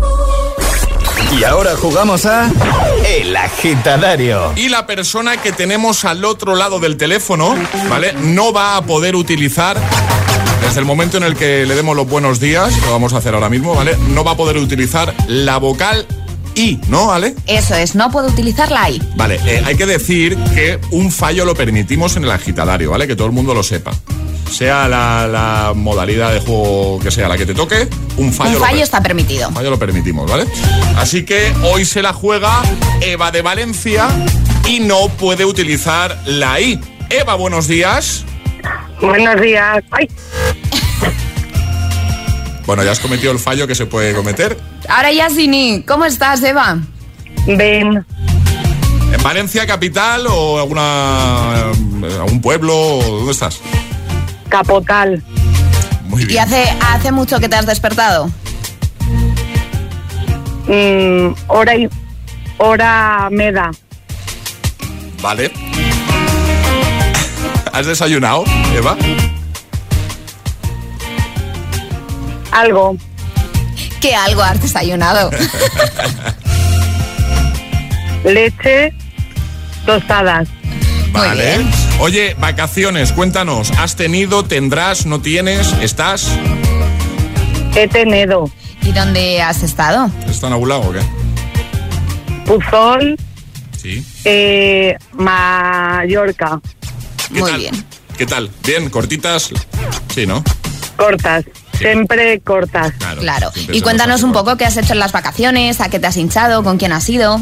Y 1.32 1.44
ahora 1.44 1.76
jugamos 1.76 2.26
a 2.26 2.50
El 3.08 3.36
Agitadario. 3.36 4.54
Y 4.56 4.70
la 4.70 4.86
persona 4.86 5.42
que 5.42 5.52
tenemos 5.52 6.06
al 6.06 6.24
otro 6.26 6.56
lado 6.56 6.80
del 6.80 6.98
teléfono, 6.98 7.56
¿vale? 7.90 8.14
No 8.14 8.54
va 8.54 8.78
a 8.78 8.82
poder 8.84 9.16
utilizar. 9.16 9.78
Desde 10.62 10.80
el 10.80 10.86
momento 10.86 11.18
en 11.18 11.24
el 11.24 11.36
que 11.36 11.66
le 11.66 11.76
demos 11.76 11.96
los 11.96 12.08
buenos 12.08 12.40
días, 12.40 12.76
lo 12.82 12.92
vamos 12.92 13.14
a 13.14 13.18
hacer 13.18 13.34
ahora 13.34 13.50
mismo, 13.50 13.76
¿vale? 13.76 13.98
No 14.10 14.24
va 14.24 14.32
a 14.32 14.38
poder 14.38 14.58
utilizar 14.58 15.14
la 15.28 15.58
vocal 15.58 16.06
I, 16.56 16.80
¿no, 16.88 17.12
Ale? 17.12 17.36
Eso 17.48 17.76
es, 17.76 17.96
no 17.96 18.10
puedo 18.12 18.28
utilizarla 18.28 18.84
ahí. 18.84 19.02
Vale, 19.16 19.40
eh, 19.46 19.62
hay 19.66 19.76
que 19.76 19.86
decir 19.86 20.38
que 20.54 20.80
un 20.92 21.12
fallo 21.12 21.44
lo 21.46 21.54
permitimos 21.54 22.16
en 22.16 22.24
el 22.24 22.32
agitadario, 22.32 22.92
¿vale? 22.92 23.08
Que 23.08 23.16
todo 23.16 23.28
el 23.28 23.34
mundo 23.34 23.54
lo 23.54 23.62
sepa. 23.62 23.92
Sea 24.52 24.88
la, 24.88 25.28
la 25.28 25.74
modalidad 25.76 26.32
de 26.32 26.40
juego 26.40 27.00
que 27.00 27.12
sea 27.12 27.28
la 27.28 27.38
que 27.38 27.46
te 27.46 27.54
toque, 27.54 27.88
un 28.18 28.32
fallo, 28.32 28.52
Un 28.52 28.54
lo 28.56 28.60
fallo 28.62 28.84
está 28.84 29.02
permitido. 29.02 29.50
un 29.50 29.56
fallo 29.56 29.70
lo 29.72 29.80
permitimos, 29.80 30.30
¿vale? 30.32 30.46
Así 30.98 31.26
que 31.26 31.54
hoy 31.64 31.84
se 31.86 32.02
la 32.02 32.14
juega 32.14 32.62
Eva 33.02 33.32
de 33.32 33.42
Valencia 33.42 34.08
y 34.68 34.80
no 34.80 35.10
puede 35.10 35.44
utilizar 35.46 36.18
la 36.26 36.60
I. 36.62 36.80
Eva, 37.10 37.36
buenos 37.36 37.68
días. 37.68 38.24
Buenos 39.02 39.40
días. 39.42 39.84
Ay, 39.92 40.08
Bueno, 42.66 42.84
ya 42.84 42.92
has 42.92 43.00
cometido 43.00 43.32
el 43.32 43.40
fallo 43.40 43.68
que 43.68 43.76
se 43.76 43.86
puede 43.86 44.14
cometer. 44.16 44.58
Ahora 44.88 45.12
ya 45.12 45.30
Sini, 45.30 45.84
¿cómo 45.86 46.06
estás, 46.06 46.42
Eva? 46.44 46.78
ven. 47.48 48.06
¿En 49.14 49.22
Valencia 49.24 49.68
capital 49.68 50.26
o 50.28 50.60
alguna 50.60 51.72
eh, 52.04 52.14
algún 52.20 52.42
pueblo? 52.42 52.74
¿Dónde 53.04 53.32
estás? 53.32 53.60
Capotal. 54.50 55.24
Muy 56.06 56.24
¿Y 56.24 56.26
bien. 56.26 56.44
hace, 56.44 56.66
hace 56.82 57.12
mucho 57.12 57.40
que 57.40 57.50
te 57.50 57.56
has 57.56 57.66
despertado? 57.66 58.30
Mm, 60.68 61.34
hora 61.48 61.76
y 61.76 61.90
hora 62.58 63.30
meda. 63.32 63.72
Vale. 65.22 65.52
¿Has 67.72 67.86
desayunado, 67.86 68.44
Eva? 68.74 68.96
Algo. 72.52 72.96
¿Qué 74.00 74.16
algo 74.16 74.44
has 74.44 74.62
desayunado? 74.62 75.30
Leche. 78.24 78.94
Tostadas. 79.86 80.48
Vale. 81.12 81.66
Oye, 82.00 82.36
vacaciones, 82.38 83.14
cuéntanos. 83.14 83.72
¿Has 83.78 83.96
tenido, 83.96 84.44
tendrás, 84.44 85.06
no 85.06 85.22
tienes, 85.22 85.72
estás? 85.82 86.28
He 87.76 87.88
tenido. 87.88 88.50
¿Y 88.82 88.92
dónde 88.92 89.42
has 89.42 89.64
estado? 89.64 90.12
¿Está 90.30 90.48
en 90.48 90.54
algún 90.54 90.70
lado 90.70 90.82
o 90.82 90.92
qué? 90.92 91.00
Puzol. 92.46 93.18
Sí. 93.78 94.06
Eh, 94.26 94.96
Mallorca. 95.14 96.60
¿Qué 97.34 97.42
tal? 97.42 97.70
¿Qué 98.18 98.26
tal? 98.26 98.52
¿Bien? 98.66 98.90
¿Cortitas? 98.90 99.50
Sí, 100.14 100.26
¿no? 100.28 100.44
Cortas. 100.98 101.46
Siempre 101.78 102.40
cortas. 102.42 102.94
Claro. 103.20 103.52
siempre 103.52 103.78
Y 103.78 103.82
cuéntanos 103.82 104.24
un 104.24 104.32
poco 104.32 104.58
qué 104.58 104.66
has 104.66 104.78
hecho 104.78 104.94
en 104.94 105.00
las 105.00 105.12
vacaciones, 105.12 105.82
a 105.82 105.90
qué 105.90 106.00
te 106.00 106.08
has 106.08 106.18
hinchado, 106.18 106.64
con 106.64 106.78
quién 106.78 106.92
has 106.92 107.10
ido. 107.10 107.42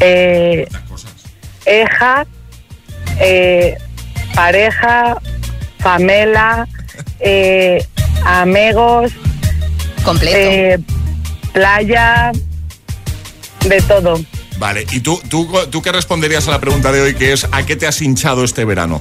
Eh, 0.00 0.66
hija. 1.66 2.26
Eh, 3.20 3.76
pareja. 4.34 5.16
Famela. 5.78 6.66
Eh, 7.20 7.84
amigos. 8.24 9.12
Completo. 10.04 10.36
eh, 10.36 10.78
playa. 11.52 12.32
De 13.66 13.80
todo. 13.82 14.20
Vale, 14.58 14.86
¿y 14.92 15.00
tú, 15.00 15.20
tú, 15.28 15.50
tú 15.70 15.82
qué 15.82 15.90
responderías 15.90 16.46
a 16.48 16.52
la 16.52 16.60
pregunta 16.60 16.92
de 16.92 17.00
hoy 17.00 17.14
que 17.14 17.32
es 17.32 17.46
¿a 17.50 17.64
qué 17.66 17.76
te 17.76 17.86
has 17.86 18.00
hinchado 18.00 18.44
este 18.44 18.64
verano? 18.64 19.00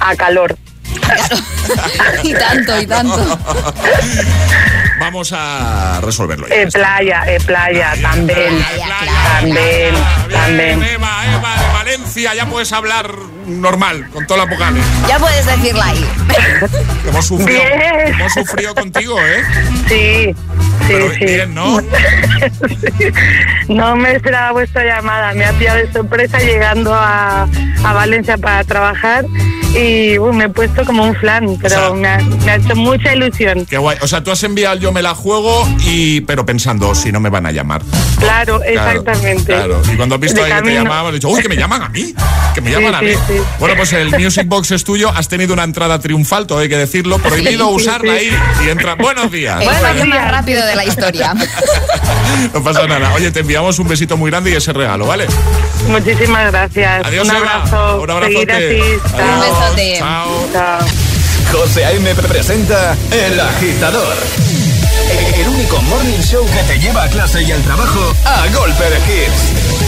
A 0.00 0.16
calor. 0.16 0.56
y 2.24 2.32
tanto, 2.34 2.80
y 2.80 2.86
tanto. 2.86 3.16
Vamos 5.08 5.32
a 5.32 6.02
resolverlo. 6.02 6.46
ya. 6.46 6.54
Eh, 6.54 6.66
playa, 6.70 7.22
eh, 7.26 7.38
playa, 7.40 7.94
también. 8.02 8.62
También, 9.40 9.94
también. 10.30 10.82
Eva, 10.82 11.34
Eva 11.34 11.56
de 11.56 11.72
Valencia, 11.72 12.34
ya 12.34 12.44
puedes 12.44 12.70
hablar 12.74 13.10
normal, 13.48 14.08
con 14.12 14.26
todas 14.26 14.46
las 14.46 14.56
vocales. 14.56 14.84
Ya 15.08 15.18
puedes 15.18 15.44
decirla 15.46 15.86
ahí. 15.86 16.04
Hemos 17.08 17.26
sufrido, 17.26 17.60
hemos 18.06 18.32
sufrido 18.34 18.74
contigo, 18.74 19.18
¿eh? 19.20 19.42
Sí, 19.88 20.34
sí, 20.34 20.34
Pero 20.88 21.10
sí. 21.14 21.24
bien, 21.24 21.54
¿no? 21.54 21.80
No 23.68 23.96
me 23.96 24.12
esperaba 24.14 24.52
vuestra 24.52 24.84
llamada, 24.84 25.32
me 25.34 25.44
ha 25.44 25.52
pillado 25.52 25.78
de 25.78 25.92
sorpresa 25.92 26.38
llegando 26.38 26.94
a, 26.94 27.42
a 27.84 27.92
Valencia 27.92 28.38
para 28.38 28.64
trabajar 28.64 29.24
y 29.74 30.18
me 30.32 30.44
he 30.44 30.48
puesto 30.48 30.84
como 30.86 31.04
un 31.04 31.14
flan, 31.14 31.58
pero 31.60 31.94
me, 31.94 32.08
ha, 32.08 32.18
me 32.18 32.50
ha 32.52 32.56
hecho 32.56 32.74
mucha 32.74 33.14
ilusión. 33.14 33.66
Qué 33.66 33.76
guay. 33.76 33.98
O 34.00 34.08
sea, 34.08 34.24
tú 34.24 34.30
has 34.30 34.42
enviado 34.42 34.74
el 34.74 34.80
yo 34.80 34.92
me 34.92 35.02
la 35.02 35.14
juego 35.14 35.68
y 35.84 36.22
pero 36.22 36.46
pensando 36.46 36.94
si 36.94 37.12
no 37.12 37.20
me 37.20 37.28
van 37.28 37.44
a 37.46 37.52
llamar. 37.52 37.82
Claro, 38.18 38.60
Claro, 38.60 38.64
exactamente. 38.64 39.44
Claro. 39.52 39.82
Y 39.92 39.96
cuando 39.96 40.14
has 40.14 40.20
visto 40.22 40.40
que 40.40 40.48
te 40.48 40.54
camino. 40.54 40.82
llamaba, 40.82 41.08
has 41.08 41.14
dicho, 41.14 41.28
uy, 41.28 41.42
que 41.42 41.48
me 41.50 41.56
llaman 41.56 41.82
a 41.82 41.88
mí. 41.90 42.14
Que 42.54 42.60
me 42.62 42.70
llaman 42.70 42.90
Sí, 42.90 42.96
a 42.96 43.02
mí. 43.02 43.12
sí, 43.14 43.18
sí. 43.28 43.37
Bueno, 43.58 43.74
pues 43.76 43.92
el 43.92 44.10
Music 44.18 44.46
Box 44.46 44.70
es 44.72 44.84
tuyo. 44.84 45.10
Has 45.14 45.28
tenido 45.28 45.52
una 45.54 45.64
entrada 45.64 45.98
triunfal, 45.98 46.46
todo 46.46 46.58
hay 46.58 46.68
que 46.68 46.76
decirlo. 46.76 47.18
Prohibido 47.18 47.68
Sí, 47.68 47.74
usarla 47.74 48.12
sí. 48.18 48.28
ahí. 48.30 48.38
Y 48.66 48.70
entra, 48.70 48.94
buenos 48.94 49.30
días. 49.30 49.60
El 49.62 49.68
fallo 49.68 50.06
más 50.06 50.30
rápido 50.30 50.64
de 50.66 50.76
la 50.76 50.84
historia. 50.84 51.34
No 52.52 52.62
pasa 52.62 52.86
nada. 52.86 53.12
Oye, 53.14 53.30
te 53.30 53.40
enviamos 53.40 53.78
un 53.78 53.88
besito 53.88 54.16
muy 54.16 54.30
grande 54.30 54.50
y 54.50 54.54
ese 54.54 54.72
regalo, 54.72 55.06
¿vale? 55.06 55.26
Muchísimas 55.88 56.50
gracias. 56.52 57.04
Adiós, 57.06 57.26
un 57.28 57.34
Eva. 57.36 57.52
abrazo. 57.54 58.00
Un. 58.02 58.06
Chao. 58.08 58.18
Un 58.18 59.40
besote. 59.40 59.94
Chao. 59.98 60.48
Chao. 60.52 60.78
José 61.52 61.84
A.M. 61.86 62.14
presenta 62.14 62.96
El 63.10 63.40
Agitador. 63.40 64.14
El 65.38 65.48
único 65.48 65.80
morning 65.82 66.18
show 66.20 66.46
que 66.46 66.62
te 66.72 66.78
lleva 66.78 67.04
a 67.04 67.08
clase 67.08 67.42
y 67.42 67.50
al 67.50 67.62
trabajo 67.62 68.14
a 68.26 68.46
golpe 68.54 68.84
de 68.84 68.96
hits. 68.98 69.87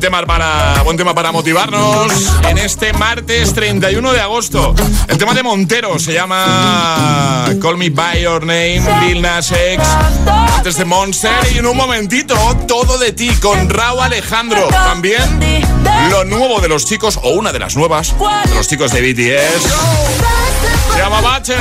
Buen 0.00 0.12
tema 0.12 0.24
para 0.24 0.82
buen 0.82 0.96
tema 0.96 1.14
para 1.14 1.30
motivarnos 1.30 2.10
en 2.48 2.56
este 2.56 2.94
martes 2.94 3.52
31 3.52 4.14
de 4.14 4.20
agosto. 4.20 4.74
El 5.08 5.18
tema 5.18 5.34
de 5.34 5.42
Montero 5.42 5.98
se 5.98 6.14
llama 6.14 7.44
Call 7.60 7.76
Me 7.76 7.90
by 7.90 8.22
Your 8.22 8.40
Name, 8.40 8.80
Lil 9.02 9.20
Nas 9.20 9.52
X, 9.52 9.86
antes 10.56 10.78
de 10.78 10.86
Monster 10.86 11.34
y 11.54 11.58
en 11.58 11.66
un 11.66 11.76
momentito 11.76 12.34
todo 12.66 12.96
de 12.96 13.12
ti 13.12 13.28
con 13.42 13.68
Raúl 13.68 14.00
Alejandro. 14.00 14.68
También 14.68 15.20
lo 16.08 16.24
nuevo 16.24 16.62
de 16.62 16.68
los 16.68 16.86
chicos 16.86 17.20
o 17.22 17.32
una 17.32 17.52
de 17.52 17.58
las 17.58 17.76
nuevas 17.76 18.14
de 18.46 18.54
los 18.54 18.68
chicos 18.68 18.92
de 18.92 19.02
BTS. 19.02 19.62
Se 20.94 20.98
llama 20.98 21.20
Bache. 21.20 21.56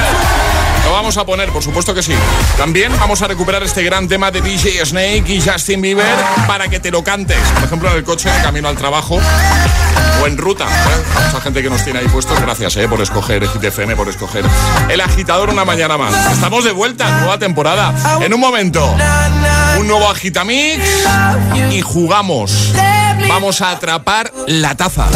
Lo 0.85 0.91
vamos 0.91 1.17
a 1.17 1.25
poner, 1.25 1.49
por 1.49 1.63
supuesto 1.63 1.93
que 1.93 2.03
sí. 2.03 2.13
También 2.57 2.91
vamos 2.99 3.21
a 3.21 3.27
recuperar 3.27 3.63
este 3.63 3.83
gran 3.83 4.07
tema 4.07 4.31
de 4.31 4.41
DJ 4.41 4.85
Snake 4.85 5.25
y 5.27 5.41
Justin 5.41 5.81
Bieber 5.81 6.05
para 6.47 6.67
que 6.67 6.79
te 6.79 6.91
lo 6.91 7.03
cantes. 7.03 7.37
Por 7.55 7.63
ejemplo, 7.63 7.89
en 7.91 7.97
el 7.97 8.03
coche, 8.03 8.29
de 8.29 8.41
camino 8.41 8.67
al 8.67 8.77
trabajo 8.77 9.19
o 10.21 10.27
en 10.27 10.37
ruta. 10.37 10.65
¿eh? 10.65 11.25
Mucha 11.25 11.41
gente 11.41 11.61
que 11.61 11.69
nos 11.69 11.83
tiene 11.83 11.99
ahí 11.99 12.07
puestos. 12.07 12.39
Gracias 12.41 12.75
eh, 12.77 12.87
por 12.87 13.01
escoger 13.01 13.47
Hit 13.47 13.63
FM, 13.63 13.95
por 13.95 14.09
escoger 14.09 14.45
el 14.89 15.01
agitador 15.01 15.49
una 15.49 15.65
mañana 15.65 15.97
más. 15.97 16.31
Estamos 16.31 16.63
de 16.63 16.71
vuelta, 16.71 17.19
nueva 17.19 17.37
temporada. 17.37 17.93
En 18.21 18.33
un 18.33 18.39
momento, 18.39 18.95
un 19.79 19.87
nuevo 19.87 20.09
agitamix 20.09 20.83
y 21.71 21.81
jugamos. 21.81 22.73
Vamos 23.27 23.61
a 23.61 23.71
atrapar 23.71 24.31
la 24.47 24.75
taza. 24.75 25.07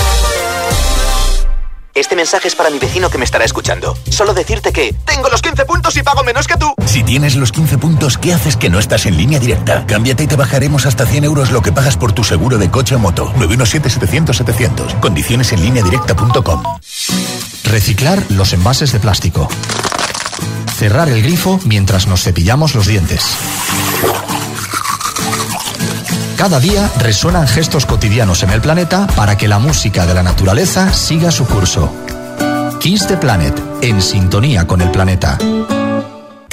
Este 1.95 2.15
mensaje 2.15 2.47
es 2.47 2.55
para 2.55 2.71
mi 2.71 2.79
vecino 2.79 3.11
que 3.11 3.19
me 3.19 3.25
estará 3.25 3.45
escuchando. 3.45 3.95
Solo 4.09 4.33
decirte 4.33 4.71
que 4.71 4.95
tengo 5.05 5.29
los 5.29 5.43
15 5.43 5.65
puntos 5.65 5.95
y 5.95 6.01
pago 6.01 6.23
menos 6.23 6.47
que 6.47 6.57
tú. 6.57 6.73
Si 6.87 7.03
tienes 7.03 7.35
los 7.35 7.51
15 7.51 7.77
puntos, 7.77 8.17
¿qué 8.17 8.33
haces 8.33 8.57
que 8.57 8.69
no 8.69 8.79
estás 8.79 9.05
en 9.05 9.15
línea 9.15 9.39
directa? 9.39 9.85
Cámbiate 9.85 10.23
y 10.23 10.27
te 10.27 10.35
bajaremos 10.35 10.87
hasta 10.87 11.05
100 11.05 11.23
euros 11.23 11.51
lo 11.51 11.61
que 11.61 11.71
pagas 11.71 11.95
por 11.95 12.11
tu 12.11 12.23
seguro 12.23 12.57
de 12.57 12.71
coche 12.71 12.95
o 12.95 12.99
moto. 12.99 13.31
917-700-700. 13.35 14.99
Condiciones 14.99 15.51
en 15.53 15.61
línea 15.61 15.83
directa.com. 15.83 16.63
Reciclar 17.65 18.23
los 18.29 18.53
envases 18.53 18.91
de 18.91 18.99
plástico. 18.99 19.47
Cerrar 20.75 21.09
el 21.09 21.21
grifo 21.21 21.59
mientras 21.63 22.07
nos 22.07 22.23
cepillamos 22.23 22.73
los 22.73 22.87
dientes. 22.87 23.23
Cada 26.37 26.59
día 26.59 26.89
resuenan 26.97 27.47
gestos 27.47 27.85
cotidianos 27.85 28.43
en 28.43 28.49
el 28.49 28.61
planeta 28.61 29.07
para 29.15 29.37
que 29.37 29.47
la 29.47 29.59
música 29.59 30.05
de 30.05 30.13
la 30.13 30.23
naturaleza 30.23 30.91
siga 30.93 31.31
su 31.31 31.45
curso. 31.45 31.91
Kiss 32.79 33.07
the 33.07 33.17
Planet, 33.17 33.57
en 33.81 34.01
sintonía 34.01 34.67
con 34.67 34.81
el 34.81 34.91
planeta. 34.91 35.37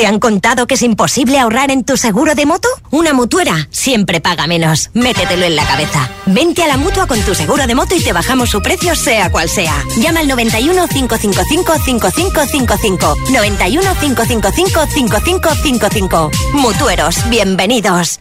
¿Te 0.01 0.07
han 0.07 0.19
contado 0.19 0.67
que 0.67 0.77
es 0.77 0.83
imposible 0.83 1.39
ahorrar 1.39 1.71
en 1.71 1.85
tu 1.85 1.99
seguro 1.99 2.35
de 2.35 2.47
moto? 2.47 2.69
Una 2.91 3.13
mutuera 3.13 3.69
siempre 3.71 4.23
paga 4.23 4.47
menos. 4.47 4.91
Métetelo 4.95 5.45
en 5.45 5.57
la 5.57 5.67
cabeza. 5.67 6.09
Vente 6.25 6.63
a 6.63 6.69
la 6.69 6.79
mutua 6.79 7.07
con 7.07 7.21
tu 7.21 7.35
seguro 7.35 7.67
de 7.67 7.75
moto 7.75 7.95
y 7.95 8.03
te 8.03 8.15
bajamos 8.15 8.49
su 8.49 8.63
precio, 8.63 8.95
sea 8.95 9.31
cual 9.31 9.51
sea. 9.51 9.75
Llama 9.99 10.21
al 10.21 10.29
91 10.29 10.89
555 10.89 11.73
5555. 11.85 13.17
91 13.31 13.95
555 14.01 14.87
5555. 14.87 16.31
Mutueros, 16.55 17.29
bienvenidos. 17.29 18.21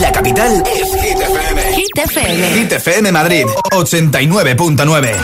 La 0.00 0.10
capital 0.10 0.62
es 0.66 1.02
Hit 1.02 1.96
FM. 1.96 2.54
Hit 2.54 2.72
FM. 2.72 3.12
Madrid, 3.12 3.44
89.9. 3.70 5.16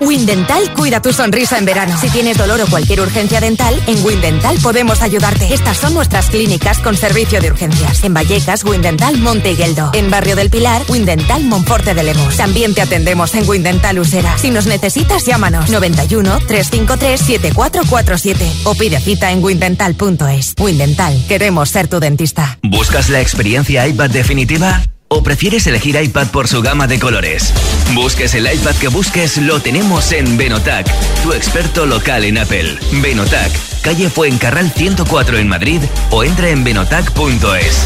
Windental 0.00 0.74
cuida 0.74 1.00
tu 1.00 1.12
sonrisa 1.12 1.58
en 1.58 1.64
verano. 1.64 1.96
Si 1.98 2.08
tienes 2.10 2.36
dolor 2.36 2.60
o 2.60 2.66
cualquier 2.66 3.00
urgencia 3.00 3.40
dental, 3.40 3.80
en 3.86 4.04
Windental 4.04 4.58
podemos 4.62 5.00
ayudarte. 5.02 5.54
Estas 5.54 5.78
son 5.78 5.94
nuestras 5.94 6.28
clínicas 6.28 6.78
con 6.80 6.96
servicio 6.96 7.40
de 7.40 7.50
urgencias. 7.50 8.04
En 8.04 8.12
Vallecas, 8.14 8.64
Windental 8.64 9.16
Monte 9.18 9.52
Higueldo. 9.52 9.90
En 9.94 10.10
Barrio 10.10 10.36
del 10.36 10.50
Pilar, 10.50 10.82
Windental 10.88 11.44
Monforte 11.44 11.94
de 11.94 12.02
Lemos. 12.02 12.36
También 12.36 12.74
te 12.74 12.82
atendemos 12.82 13.34
en 13.34 13.48
Windental 13.48 13.98
Usera. 13.98 14.36
Si 14.38 14.50
nos 14.50 14.66
necesitas, 14.66 15.24
llámanos 15.24 15.70
91 15.70 16.38
353 16.46 17.20
7447 17.20 18.52
o 18.64 18.74
pide 18.74 19.00
cita 19.00 19.30
en 19.30 19.42
windental.es. 19.42 20.54
Windental, 20.58 21.24
queremos 21.38 21.68
ser 21.68 21.86
tu 21.86 22.00
dentista. 22.00 22.58
¿Buscas 22.62 23.10
la 23.10 23.20
experiencia 23.20 23.86
iPad 23.86 24.08
definitiva? 24.08 24.80
¿O 25.08 25.22
prefieres 25.22 25.66
elegir 25.66 25.94
iPad 26.02 26.28
por 26.28 26.48
su 26.48 26.62
gama 26.62 26.86
de 26.86 26.98
colores? 26.98 27.52
Busques 27.92 28.34
el 28.34 28.50
iPad 28.50 28.74
que 28.76 28.88
busques, 28.88 29.36
lo 29.36 29.60
tenemos 29.60 30.12
en 30.12 30.38
Benotac, 30.38 30.90
tu 31.22 31.34
experto 31.34 31.84
local 31.84 32.24
en 32.24 32.38
Apple. 32.38 32.78
Benotac, 33.02 33.52
calle 33.82 34.08
Fuencarral 34.08 34.70
104 34.70 35.36
en 35.36 35.48
Madrid 35.48 35.82
o 36.08 36.24
entra 36.24 36.48
en 36.48 36.64
benotac.es. 36.64 37.82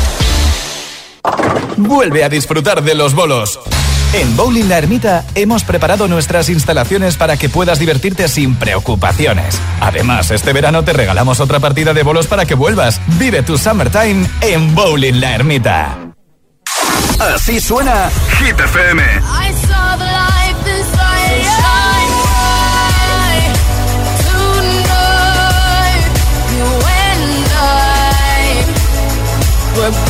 Vuelve 1.76 2.22
a 2.22 2.28
disfrutar 2.28 2.84
de 2.84 2.94
los 2.94 3.14
bolos. 3.14 3.58
En 4.12 4.36
Bowling 4.36 4.68
La 4.68 4.78
Ermita 4.78 5.24
hemos 5.36 5.62
preparado 5.62 6.08
nuestras 6.08 6.48
instalaciones 6.48 7.16
para 7.16 7.36
que 7.36 7.48
puedas 7.48 7.78
divertirte 7.78 8.26
sin 8.26 8.56
preocupaciones. 8.56 9.60
Además, 9.80 10.32
este 10.32 10.52
verano 10.52 10.82
te 10.82 10.92
regalamos 10.92 11.38
otra 11.38 11.60
partida 11.60 11.94
de 11.94 12.02
bolos 12.02 12.26
para 12.26 12.44
que 12.44 12.56
vuelvas. 12.56 13.00
Vive 13.18 13.44
tu 13.44 13.56
summertime 13.56 14.26
en 14.40 14.74
Bowling 14.74 15.20
La 15.20 15.36
Ermita. 15.36 15.96
Así 17.20 17.60
suena 17.60 18.10
Hit 18.40 18.58
FM. 18.58 19.00
I 19.02 19.52
saw 19.52 19.96
the 19.96 20.04
light 20.04 20.56
inside 20.66 21.42
your 21.44 21.60
eye. 21.62 22.10
Tonight, 24.26 26.02
you 26.56 26.66
and 26.88 27.46
I 27.54 28.64
were 29.78 30.09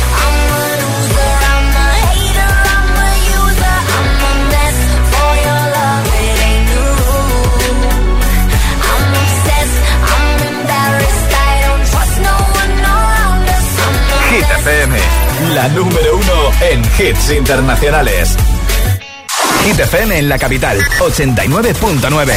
la 15.53 15.67
número 15.69 16.15
uno 16.17 16.51
en 16.61 16.81
hits 16.97 17.31
internacionales. 17.31 18.35
Hit 19.65 19.79
FM 19.79 20.17
en 20.17 20.29
la 20.29 20.37
capital, 20.39 20.77
89.9. 20.99 22.33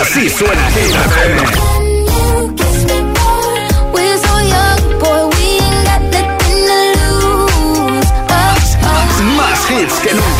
Así, 0.00 0.28
suena 0.30 0.70
Hit 0.70 0.94
FM. 0.94 1.42
Más 9.36 9.70
hits 9.70 9.94
que 10.00 10.14
nunca. 10.14 10.39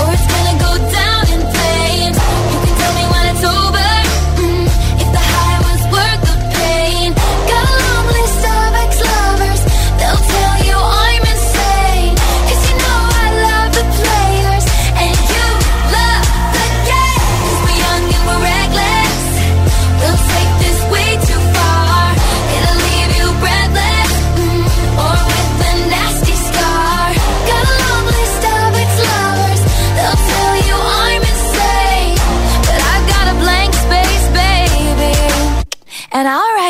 or 0.00 0.12
it's 0.12 0.26
gonna 0.26 0.57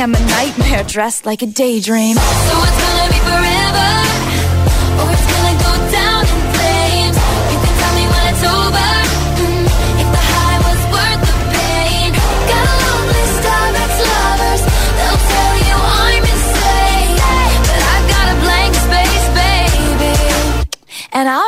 I'm 0.00 0.14
a 0.14 0.20
nightmare 0.20 0.84
dressed 0.84 1.26
like 1.26 1.42
a 1.42 1.46
daydream. 1.46 2.14
So 2.14 2.22
it's 2.22 2.78
gonna 2.84 3.10
be 3.10 3.18
forever, 3.18 3.90
or 5.00 5.06
it's 5.10 5.26
gonna 5.26 5.56
go 5.58 5.72
down 5.90 6.22
in 6.22 6.40
flames. 6.54 7.16
You 7.50 7.58
tell 7.82 7.94
me 7.98 8.04
when 8.06 8.24
it's 8.30 8.44
over. 8.46 8.90
mm, 9.42 9.66
if 10.02 10.08
the 10.14 10.22
high 10.32 10.58
was 10.68 10.80
worth 10.94 11.22
the 11.26 11.36
pain. 11.50 12.08
Got 12.14 12.62
a 12.62 12.78
long 12.86 13.04
list 13.10 13.42
of 13.42 13.70
ex-lovers. 13.84 14.62
They'll 14.98 15.22
tell 15.34 15.54
you 15.66 15.76
I'm 16.06 16.24
insane, 16.30 17.16
but 17.66 17.80
I've 17.92 18.06
got 18.14 18.26
a 18.34 18.36
blank 18.44 18.72
space, 18.86 19.26
baby 19.34 20.14
and 21.12 21.28
I'll 21.28 21.47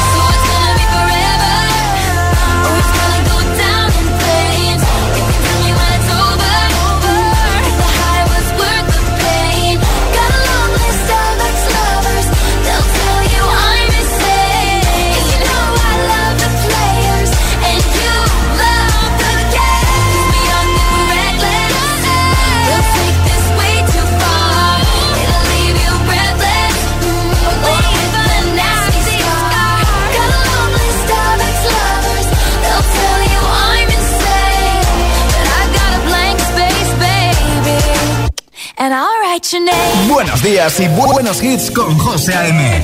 And 38.81 38.93
I'll 38.95 39.19
write 39.21 39.53
your 39.53 39.63
name. 39.63 40.07
Buenos 40.09 40.41
días 40.41 40.79
y 40.79 40.87
bu- 40.87 41.11
buenos 41.13 41.41
hits 41.41 41.69
con 41.69 41.95
José 41.99 42.33
A.M. 42.33 42.83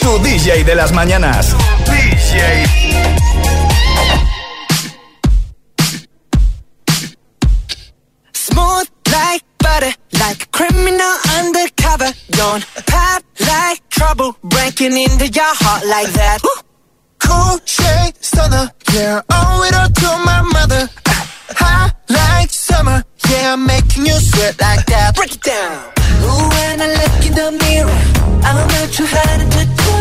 Tu 0.00 0.18
DJ 0.18 0.64
de 0.64 0.74
las 0.74 0.92
mañanas. 0.92 1.54
DJ. 1.86 3.72
Smooth 8.32 8.88
like 9.12 9.44
butter, 9.58 9.92
like 10.20 10.42
a 10.44 10.46
criminal 10.48 11.14
undercover. 11.38 12.10
Don't 12.30 12.64
pop 12.86 13.22
like 13.40 13.88
trouble, 13.90 14.36
breaking 14.42 14.96
into 14.96 15.28
your 15.28 15.54
heart 15.62 15.84
like 15.86 16.10
that. 16.12 16.38
Cool 17.18 17.58
shade 17.64 18.14
stunner, 18.20 18.70
yeah, 18.92 19.20
owe 19.30 19.62
it 19.68 19.74
all 19.74 19.88
to 19.88 20.10
my 20.24 20.42
mother. 20.42 20.88
Hot 21.60 21.94
like 22.08 22.50
summer, 22.50 23.04
yeah, 23.32 23.52
I'm 23.52 23.64
making 23.66 24.04
you 24.06 24.16
sweat 24.20 24.60
like 24.60 24.84
that. 24.86 25.14
Break 25.16 25.32
it 25.34 25.42
down. 25.42 25.72
Ooh, 26.24 26.44
when 26.52 26.76
I 26.86 26.88
look 27.00 27.16
in 27.26 27.32
the 27.40 27.48
mirror, 27.62 28.00
I'm 28.46 28.58
not 28.72 28.88
too 28.92 29.08
hard 29.08 29.40
to 29.56 29.62
do. 29.82 29.96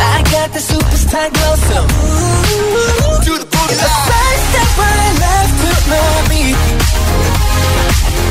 I 0.00 0.16
got 0.34 0.48
the 0.54 0.62
superstar 0.70 1.26
glow, 1.34 1.54
so 1.68 1.78
ooh, 1.82 3.18
do 3.26 3.32
the 3.42 3.48
booty. 3.52 3.74
It's 3.74 3.82
the 3.82 3.92
first 4.08 4.42
step 4.50 4.70
when 4.78 4.96
I 5.08 5.10
left 5.24 5.54
to 5.62 5.70
my 5.90 6.04
beat. 6.30 6.58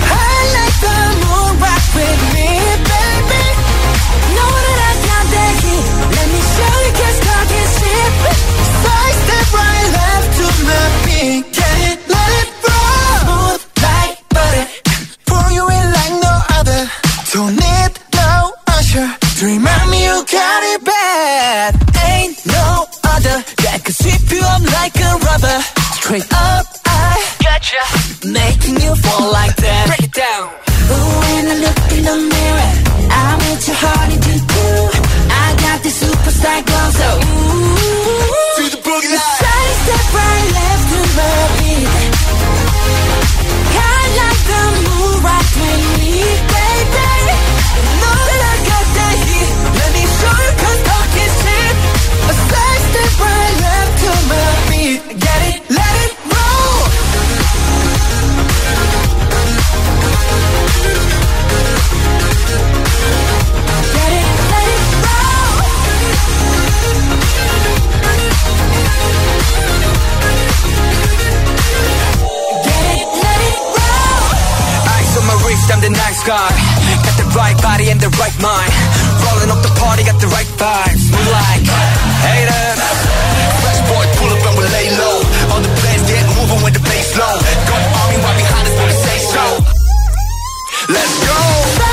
I 0.08 0.32
like 0.58 0.78
the 0.86 0.98
moon 1.22 1.52
rock 1.64 1.84
with 1.98 2.22
me, 2.34 2.39
you 24.58 24.66
like 24.80 24.96
a 24.98 25.12
rubber. 25.28 25.58
Straight 26.00 26.28
up, 26.32 26.66
I 26.86 27.14
gotcha. 27.44 27.82
Making 28.28 28.82
you 28.82 28.96
fall 28.96 29.32
like 29.32 29.56
that. 29.56 29.84
Break 29.88 30.04
it 30.10 30.14
down. 30.14 30.46
Ooh, 30.92 31.20
when 31.22 31.44
I 31.54 31.56
look 31.66 31.80
in 31.96 32.04
the 32.10 32.18
mirror, 32.34 32.72
I'm 33.12 33.38
with 33.46 33.68
your 33.68 33.80
heart 33.84 34.10
into 34.16 34.36
do. 34.54 34.68
I 35.30 35.48
got 35.66 35.78
the 35.84 35.92
superstar 36.02 36.60
glow, 36.66 36.88
so 37.00 37.29
I'm 75.72 75.82
the 75.82 75.90
nice 75.94 76.22
guy. 76.26 76.50
Got 77.06 77.16
the 77.18 77.30
right 77.38 77.58
body 77.62 77.90
and 77.90 78.00
the 78.02 78.10
right 78.18 78.34
mind. 78.42 78.72
Rolling 79.22 79.52
up 79.54 79.62
the 79.62 79.74
party, 79.78 80.04
got 80.04 80.20
the 80.20 80.28
right 80.28 80.50
vibes. 80.58 81.14
Move 81.14 81.30
like 81.30 81.64
haters. 82.26 82.80
Fresh 83.62 83.82
boy, 83.86 84.06
pull 84.18 84.32
up 84.34 84.42
and 84.50 84.56
we 84.58 84.66
lay 84.74 84.90
low. 84.98 85.18
All 85.54 85.62
the 85.62 85.74
players 85.82 86.04
get 86.10 86.26
moving 86.38 86.62
with 86.66 86.74
the 86.74 86.84
bass 86.90 87.14
low. 87.18 87.38
Got 87.70 87.82
the 87.86 87.92
army 88.02 88.18
right 88.18 88.38
behind 88.38 88.66
us 88.66 88.76
when 88.78 88.88
we 88.90 88.98
say 88.98 89.18
so. 89.30 89.46
Let's 90.90 91.16
go. 91.28 91.89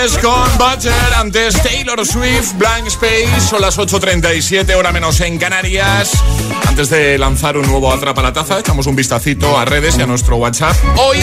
Con 0.00 0.56
Butcher, 0.56 0.92
antes 1.18 1.62
Taylor 1.62 2.06
Swift, 2.06 2.54
Blank 2.54 2.86
Space, 2.86 3.40
son 3.50 3.60
las 3.60 3.78
8.37, 3.78 4.74
hora 4.74 4.92
menos 4.92 5.20
en 5.20 5.36
Canarias. 5.36 6.12
Antes 6.66 6.88
de 6.88 7.18
lanzar 7.18 7.58
un 7.58 7.66
nuevo 7.66 7.92
Atrapa 7.92 8.22
la 8.22 8.32
Taza, 8.32 8.60
echamos 8.60 8.86
un 8.86 8.96
vistacito 8.96 9.58
a 9.58 9.66
redes 9.66 9.98
y 9.98 10.02
a 10.02 10.06
nuestro 10.06 10.36
WhatsApp. 10.36 10.74
Hoy 10.96 11.18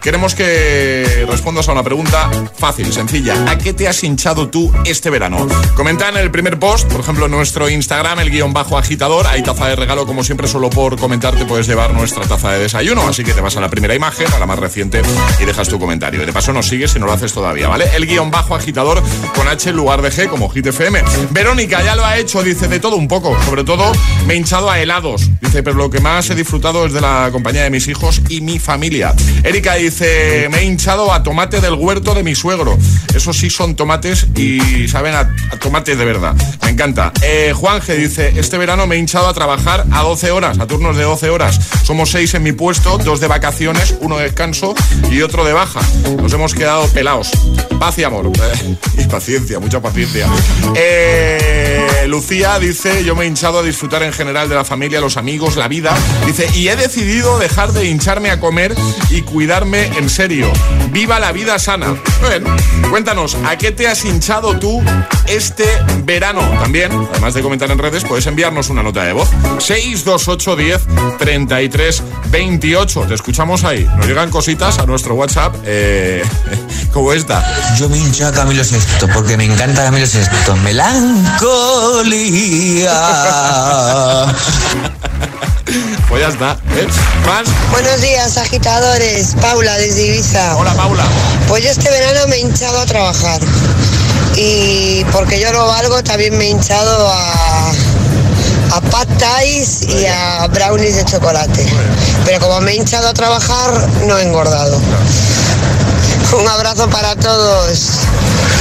queremos 0.00 0.34
que 0.34 1.26
respondas 1.28 1.68
a 1.68 1.72
una 1.72 1.82
pregunta 1.82 2.30
fácil, 2.56 2.90
sencilla. 2.90 3.34
¿A 3.50 3.58
qué 3.58 3.74
te 3.74 3.86
has 3.86 4.02
hinchado 4.02 4.48
tú 4.48 4.72
este 4.86 5.10
verano? 5.10 5.46
Comenta 5.74 6.08
en 6.08 6.16
el 6.16 6.30
primer 6.30 6.58
post, 6.58 6.90
por 6.90 7.02
ejemplo, 7.02 7.26
en 7.26 7.32
nuestro 7.32 7.68
Instagram, 7.68 8.20
el 8.20 8.30
guion 8.30 8.54
bajo 8.54 8.78
agitador. 8.78 9.26
Hay 9.26 9.42
taza 9.42 9.68
de 9.68 9.76
regalo, 9.76 10.06
como 10.06 10.24
siempre, 10.24 10.48
solo 10.48 10.70
por 10.70 10.98
comentar 10.98 11.36
te 11.36 11.44
puedes 11.44 11.66
llevar 11.66 11.92
nuestra 11.92 12.24
taza 12.24 12.52
de 12.52 12.60
desayuno. 12.60 13.06
Así 13.06 13.24
que 13.24 13.34
te 13.34 13.42
vas 13.42 13.58
a 13.58 13.60
la 13.60 13.68
primera 13.68 13.94
imagen, 13.94 14.32
a 14.32 14.38
la 14.38 14.46
más 14.46 14.58
reciente, 14.58 15.02
y 15.38 15.44
dejas 15.44 15.68
tu 15.68 15.78
comentario. 15.78 16.24
De 16.24 16.32
paso 16.32 16.54
nos 16.54 16.66
sigues 16.66 16.92
si 16.92 16.98
no 16.98 17.04
lo 17.04 17.12
haces 17.12 17.34
todavía, 17.34 17.68
¿vale? 17.68 17.90
El 17.94 18.06
guion 18.06 18.21
agitador 18.30 19.02
con 19.34 19.48
H 19.48 19.70
en 19.70 19.76
lugar 19.76 20.02
de 20.02 20.10
G, 20.10 20.28
como 20.28 20.48
Hit 20.50 20.66
FM. 20.66 21.02
Verónica 21.30 21.82
ya 21.82 21.96
lo 21.96 22.04
ha 22.04 22.18
hecho, 22.18 22.42
dice 22.42 22.68
de 22.68 22.78
todo 22.80 22.96
un 22.96 23.08
poco. 23.08 23.36
Sobre 23.44 23.64
todo 23.64 23.92
me 24.26 24.34
he 24.34 24.36
hinchado 24.36 24.70
a 24.70 24.78
helados. 24.78 25.28
Dice, 25.40 25.62
pero 25.62 25.76
lo 25.76 25.90
que 25.90 26.00
más 26.00 26.28
he 26.30 26.34
disfrutado 26.34 26.86
es 26.86 26.92
de 26.92 27.00
la 27.00 27.28
compañía 27.32 27.64
de 27.64 27.70
mis 27.70 27.88
hijos 27.88 28.22
y 28.28 28.40
mi 28.40 28.58
familia. 28.58 29.14
Erika 29.42 29.74
dice, 29.74 30.48
me 30.50 30.58
he 30.60 30.64
hinchado 30.64 31.12
a 31.12 31.22
tomate 31.22 31.60
del 31.60 31.74
huerto 31.74 32.14
de 32.14 32.22
mi 32.22 32.34
suegro. 32.34 32.78
Esos 33.14 33.36
sí 33.36 33.50
son 33.50 33.74
tomates 33.74 34.26
y 34.36 34.88
saben 34.88 35.14
a, 35.14 35.20
a 35.20 35.56
tomate 35.58 35.96
de 35.96 36.04
verdad. 36.04 36.34
Me 36.62 36.70
encanta. 36.70 37.12
Eh, 37.22 37.52
Juanje 37.54 37.96
dice, 37.96 38.32
este 38.36 38.58
verano 38.58 38.86
me 38.86 38.96
he 38.96 38.98
hinchado 38.98 39.28
a 39.28 39.34
trabajar 39.34 39.84
a 39.90 40.02
12 40.02 40.30
horas, 40.30 40.58
a 40.58 40.66
turnos 40.66 40.96
de 40.96 41.02
12 41.02 41.30
horas. 41.30 41.58
Somos 41.82 42.10
seis 42.10 42.34
en 42.34 42.42
mi 42.42 42.52
puesto, 42.52 42.98
dos 42.98 43.20
de 43.20 43.26
vacaciones, 43.26 43.96
uno 44.00 44.16
de 44.16 44.24
descanso 44.24 44.74
y 45.10 45.22
otro 45.22 45.44
de 45.44 45.52
baja. 45.52 45.80
Nos 46.20 46.32
hemos 46.32 46.54
quedado 46.54 46.86
pelados. 46.88 47.30
Paz 47.78 47.98
amor. 48.12 48.32
Y 48.98 49.06
paciencia, 49.06 49.58
mucha 49.58 49.80
paciencia. 49.80 50.26
Eh, 50.76 52.04
Lucía 52.08 52.58
dice, 52.58 53.04
yo 53.04 53.16
me 53.16 53.24
he 53.24 53.28
hinchado 53.28 53.60
a 53.60 53.62
disfrutar 53.62 54.02
en 54.02 54.12
general 54.12 54.48
de 54.48 54.54
la 54.54 54.64
familia, 54.64 55.00
los 55.00 55.16
amigos, 55.16 55.56
la 55.56 55.66
vida. 55.66 55.96
Dice, 56.26 56.46
y 56.54 56.68
he 56.68 56.76
decidido 56.76 57.38
dejar 57.38 57.72
de 57.72 57.86
hincharme 57.86 58.30
a 58.30 58.38
comer 58.38 58.74
y 59.10 59.22
cuidarme 59.22 59.86
en 59.96 60.10
serio. 60.10 60.52
Viva 60.90 61.18
la 61.20 61.32
vida 61.32 61.58
sana. 61.58 61.96
Bueno, 62.20 62.54
cuéntanos, 62.90 63.36
¿a 63.46 63.56
qué 63.56 63.72
te 63.72 63.88
has 63.88 64.04
hinchado 64.04 64.58
tú 64.58 64.82
este 65.26 65.64
verano? 66.04 66.40
También, 66.60 66.92
además 67.10 67.34
de 67.34 67.42
comentar 67.42 67.70
en 67.70 67.78
redes, 67.78 68.04
puedes 68.04 68.26
enviarnos 68.26 68.68
una 68.68 68.82
nota 68.82 69.04
de 69.04 69.14
voz. 69.14 69.30
628 69.58 70.56
10 70.56 70.80
33 71.18 72.02
28. 72.30 73.00
Te 73.08 73.14
escuchamos 73.14 73.64
ahí. 73.64 73.88
Nos 73.96 74.06
llegan 74.06 74.30
cositas 74.30 74.78
a 74.78 74.86
nuestro 74.86 75.14
WhatsApp 75.14 75.56
eh, 75.64 76.22
como 76.92 77.12
esta. 77.12 77.42
Yo 77.78 77.88
me 77.88 77.98
a 78.02 78.32
Camilo 78.32 78.64
Sesto 78.64 79.06
porque 79.14 79.36
me 79.36 79.44
encanta 79.44 79.84
Camilo 79.84 80.06
Sesto. 80.06 80.56
Melancolía. 80.56 81.46
Pues 86.08 86.20
ya 86.22 86.28
está. 86.28 86.52
¿eh? 86.76 86.88
Más. 87.26 87.48
Buenos 87.70 88.00
días, 88.00 88.36
agitadores. 88.36 89.34
Paula, 89.40 89.76
desde 89.78 90.06
Ibiza. 90.06 90.56
Hola, 90.56 90.74
Paula. 90.74 91.04
Pues 91.48 91.62
yo 91.62 91.70
este 91.70 91.88
verano 91.90 92.26
me 92.28 92.36
he 92.36 92.40
hinchado 92.40 92.80
a 92.80 92.86
trabajar. 92.86 93.40
Y 94.36 95.04
porque 95.12 95.40
yo 95.40 95.52
lo 95.52 95.66
valgo, 95.66 96.02
también 96.02 96.36
me 96.36 96.46
he 96.46 96.50
hinchado 96.50 97.08
a, 97.08 97.70
a 98.72 98.80
pad 98.90 99.06
thais 99.18 99.82
y 99.82 100.06
a 100.06 100.48
brownies 100.48 100.96
de 100.96 101.04
chocolate. 101.04 101.66
Pero 102.24 102.40
como 102.40 102.60
me 102.60 102.72
he 102.72 102.76
hinchado 102.76 103.08
a 103.08 103.14
trabajar, 103.14 103.88
no 104.06 104.18
he 104.18 104.22
engordado. 104.24 104.80
Un 106.40 106.48
abrazo 106.48 106.88
para 106.88 107.14
todos 107.16 108.00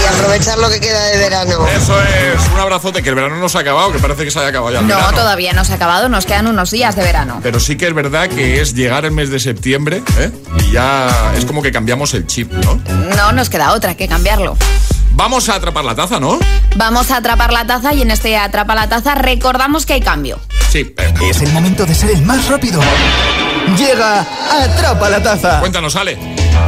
y 0.04 0.14
aprovechar 0.14 0.58
lo 0.58 0.70
que 0.70 0.80
queda 0.80 1.04
de 1.06 1.18
verano. 1.18 1.68
Eso 1.68 1.96
es, 2.02 2.48
un 2.54 2.60
abrazote, 2.60 3.02
que 3.02 3.10
el 3.10 3.16
verano 3.16 3.38
no 3.38 3.48
se 3.50 3.58
ha 3.58 3.62
acabado, 3.62 3.92
que 3.92 4.00
parece 4.00 4.24
que 4.26 4.32
se 4.32 4.40
haya 4.40 4.50
acabado 4.50 4.74
ya. 4.74 4.80
El 4.80 4.88
No, 4.88 4.96
verano. 4.96 5.18
todavía 5.18 5.54
no 5.54 5.64
se 5.64 5.74
ha 5.74 5.76
acabado, 5.76 6.10
nos 6.10 6.26
quedan 6.26 6.48
unos 6.48 6.72
días 6.72 6.96
de 6.96 7.04
verano. 7.04 7.40
Pero 7.42 7.60
sí 7.60 7.78
que 7.78 7.88
es 7.88 7.94
verdad 7.94 8.28
que 8.30 8.62
es 8.62 8.74
llegar 8.74 9.06
el 9.06 9.12
mes 9.12 9.30
de 9.30 9.40
septiembre 9.40 10.04
¿eh? 10.18 10.32
y 10.60 10.72
ya 10.72 11.34
es 11.38 11.46
como 11.46 11.62
que 11.62 11.72
cambiamos 11.72 12.14
el 12.14 12.28
chip, 12.28 12.52
¿no? 12.52 12.76
No 13.16 13.32
nos 13.32 13.50
queda 13.50 13.72
otra 13.74 13.96
que 13.96 14.08
cambiarlo. 14.08 14.58
Vamos 15.14 15.50
a 15.50 15.56
atrapar 15.56 15.84
la 15.86 15.94
taza, 15.96 16.20
¿no? 16.20 16.40
Vamos 16.76 17.12
a 17.12 17.18
atrapar 17.18 17.52
la 17.54 17.66
taza 17.66 17.94
y 17.94 18.02
en 18.02 18.12
este 18.12 18.38
atrapa 18.38 18.76
la 18.76 18.90
taza 18.90 19.16
recordamos 19.16 19.86
que 19.86 19.94
hay 19.94 20.02
cambio. 20.02 20.40
Sí. 20.70 20.94
Es 21.22 21.42
el 21.42 21.52
momento 21.52 21.86
de 21.86 21.94
ser 21.94 22.12
el 22.12 22.22
más 22.24 22.48
rápido. 22.48 22.82
Llega 23.78 24.26
Atrapa 24.50 25.10
la 25.10 25.22
taza. 25.22 25.60
Cuéntanos, 25.60 25.96
Ale. 25.96 26.18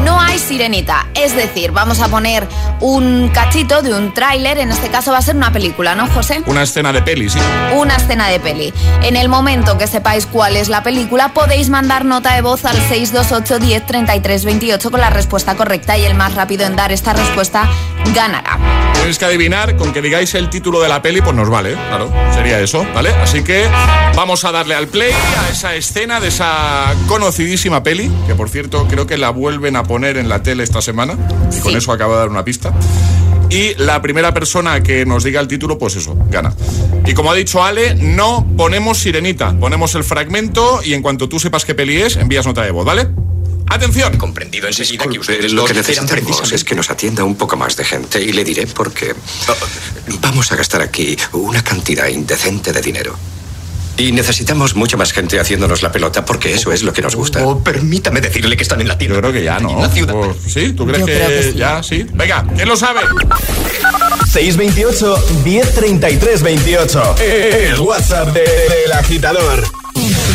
No 0.04 0.20
hay 0.20 0.40
sirenita, 0.40 1.08
es 1.14 1.36
decir, 1.36 1.72
vamos 1.72 2.00
a 2.02 2.08
poner 2.10 2.48
un 2.80 3.30
cachito 3.30 3.82
de 3.82 3.94
un 3.94 4.14
tráiler, 4.14 4.58
en 4.58 4.72
este 4.72 4.90
caso 4.90 5.12
va 5.12 5.20
a 5.20 5.22
ser 5.22 5.36
una 5.36 5.52
película, 5.52 5.96
¿no, 5.96 6.08
José? 6.08 6.42
Una 6.46 6.64
escena 6.64 6.92
de 6.92 7.02
peli, 7.02 7.30
sí. 7.30 7.40
Una 7.76 7.96
escena 7.96 8.28
de 8.28 8.40
peli. 8.40 8.74
En 9.02 9.16
el 9.16 9.30
momento 9.30 9.78
que 9.78 9.88
sepáis 9.88 10.26
cuál 10.26 10.58
es 10.58 10.70
la 10.70 10.84
película, 10.84 11.34
podéis 11.34 11.70
mandar 11.70 12.06
nota 12.06 12.34
de 12.36 12.42
voz 12.42 12.66
al 12.66 12.76
628 12.76 13.60
10 13.60 13.86
33 13.86 14.46
28 14.46 14.92
con 14.92 15.00
la 15.00 15.10
respuesta 15.10 15.56
correcta 15.56 15.98
y 15.98 16.06
el 16.06 16.16
más 16.16 16.36
rápido 16.36 16.66
en 16.66 16.76
dar 16.76 16.92
esta 16.92 17.14
respuesta 17.14 17.70
ganará. 18.14 18.58
Tenéis 18.94 19.18
que 19.18 19.26
adivinar, 19.26 19.76
con 19.76 19.92
que 19.92 20.02
digáis 20.02 20.34
el 20.36 20.50
título 20.50 20.82
de 20.82 20.90
la 20.90 21.02
peli, 21.02 21.22
pues 21.22 21.36
nos 21.36 21.50
vale, 21.50 21.74
claro, 21.74 22.12
sería 22.34 22.60
eso, 22.60 22.86
¿vale? 22.94 23.10
Así 23.16 23.44
que 23.44 23.68
vamos 24.16 24.46
a 24.46 24.52
darle 24.52 24.76
al 24.76 24.88
play 24.88 25.12
a 25.12 25.50
esa 25.50 25.76
escena 25.76 26.20
de 26.20 26.30
esa 26.30 26.94
conocidísima 27.08 27.84
peli, 27.84 28.12
que 28.28 28.36
por 28.36 28.50
cierto 28.50 28.88
creo 28.88 29.06
que 29.06 29.18
la 29.18 29.30
vuelven 29.30 29.76
a 29.76 29.83
poner 29.84 30.18
en 30.18 30.30
la 30.30 30.42
tele 30.42 30.64
esta 30.64 30.82
semana, 30.82 31.18
y 31.56 31.60
con 31.60 31.76
eso 31.76 31.92
acabo 31.92 32.14
de 32.14 32.20
dar 32.20 32.30
una 32.30 32.44
pista. 32.44 32.74
Y 33.50 33.76
la 33.76 34.02
primera 34.02 34.34
persona 34.34 34.82
que 34.82 35.06
nos 35.06 35.24
diga 35.24 35.40
el 35.40 35.48
título, 35.48 35.78
pues 35.78 35.96
eso, 35.96 36.18
gana. 36.30 36.56
Y 37.06 37.14
como 37.14 37.32
ha 37.32 37.36
dicho 37.36 37.64
Ale, 37.64 37.96
no 37.96 38.48
ponemos 38.58 38.98
sirenita, 38.98 39.54
ponemos 39.60 39.94
el 39.96 40.04
fragmento 40.04 40.82
y 40.84 40.94
en 40.94 41.02
cuanto 41.02 41.30
tú 41.30 41.40
sepas 41.40 41.66
qué 41.66 41.76
peli 41.76 42.02
es, 42.02 42.16
envías 42.16 42.46
nota 42.46 42.64
de 42.64 42.72
voz, 42.72 42.86
¿vale? 42.86 43.10
Atención. 43.68 44.18
Comprendido 44.18 44.68
enseguida 44.68 45.06
que 45.06 45.20
ustedes 45.20 45.52
lo 45.54 45.66
que 45.66 45.74
necesitamos 45.74 46.52
es 46.52 46.64
que 46.64 46.76
nos 46.76 46.90
atienda 46.90 47.24
un 47.24 47.36
poco 47.36 47.58
más 47.58 47.76
de 47.76 47.84
gente 47.84 48.22
y 48.22 48.32
le 48.32 48.44
diré 48.44 48.68
por 48.68 48.92
qué. 48.92 49.16
Vamos 50.22 50.52
a 50.52 50.56
gastar 50.56 50.82
aquí 50.82 51.18
una 51.34 51.64
cantidad 51.64 52.08
indecente 52.08 52.72
de 52.72 52.82
dinero. 52.82 53.16
Y 53.98 54.12
necesitamos 54.12 54.76
mucha 54.76 54.98
más 54.98 55.12
gente 55.14 55.40
haciéndonos 55.40 55.84
la 55.84 55.92
pelota 55.92 56.26
porque 56.26 56.54
eso 56.54 56.72
es 56.72 56.82
lo 56.84 56.94
que 56.94 57.02
nos 57.02 57.16
gusta. 57.16 57.46
Oh, 57.46 57.60
permítame 57.64 58.22
decirle 58.22 58.58
que 58.58 58.64
están 58.64 58.82
en 58.82 58.88
latino. 58.88 59.14
Yo 59.16 59.22
creo 59.22 59.34
que 59.34 59.44
ya, 59.44 59.60
¿no? 59.60 59.78
Pues, 59.78 60.38
¿Sí? 60.52 60.74
¿Tú 60.74 60.86
crees 60.88 61.06
que, 61.06 61.14
creo 61.14 61.28
que 61.30 61.44
sí. 61.44 61.54
ya? 61.56 61.84
Sí. 61.84 62.06
Venga, 62.12 62.44
¿quién 62.56 62.68
lo 62.68 62.76
sabe? 62.76 63.02
628 64.32 65.26
1033 65.46 66.42
28. 66.42 67.16
El 67.20 67.80
WhatsApp 67.82 68.30
de- 68.34 68.42
del 68.42 68.92
agitador. 68.94 69.64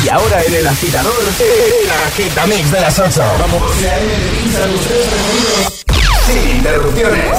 Y 0.04 0.08
ahora 0.08 0.42
en 0.44 0.54
el 0.54 0.66
agitador, 0.66 1.12
el 1.40 1.90
agitamix 1.90 2.70
de 2.70 2.80
las 2.80 2.98
8. 2.98 3.22
Vamos. 3.40 3.62
Sin 6.26 6.56
interrupciones. 6.56 7.38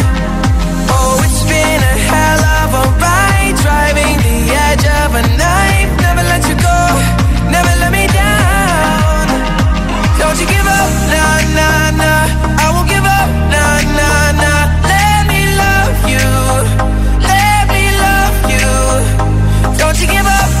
Hell 2.13 2.43
of 2.61 2.69
a 2.81 2.83
ride, 3.03 3.55
driving 3.63 4.17
the 4.27 4.37
edge 4.67 4.85
of 5.01 5.09
a 5.21 5.23
knife. 5.39 5.91
Never 6.05 6.23
let 6.31 6.43
you 6.49 6.55
go, 6.67 6.77
never 7.55 7.73
let 7.81 7.91
me 7.97 8.05
down. 8.07 9.25
Don't 10.21 10.37
you 10.41 10.47
give 10.55 10.67
up, 10.79 10.89
nah, 11.13 11.37
nah, 11.57 12.01
nah. 12.01 12.63
I 12.63 12.65
won't 12.73 12.89
give 12.93 13.07
up, 13.19 13.27
nah, 13.53 13.77
nah, 13.99 14.41
nah. 14.43 14.63
Let 14.91 15.21
me 15.31 15.41
love 15.63 15.97
you, 16.13 16.27
let 17.31 17.63
me 17.73 17.83
love 18.05 18.37
you. 18.53 18.69
Don't 19.79 19.97
you 20.01 20.07
give 20.07 20.21
agitador 20.25 20.60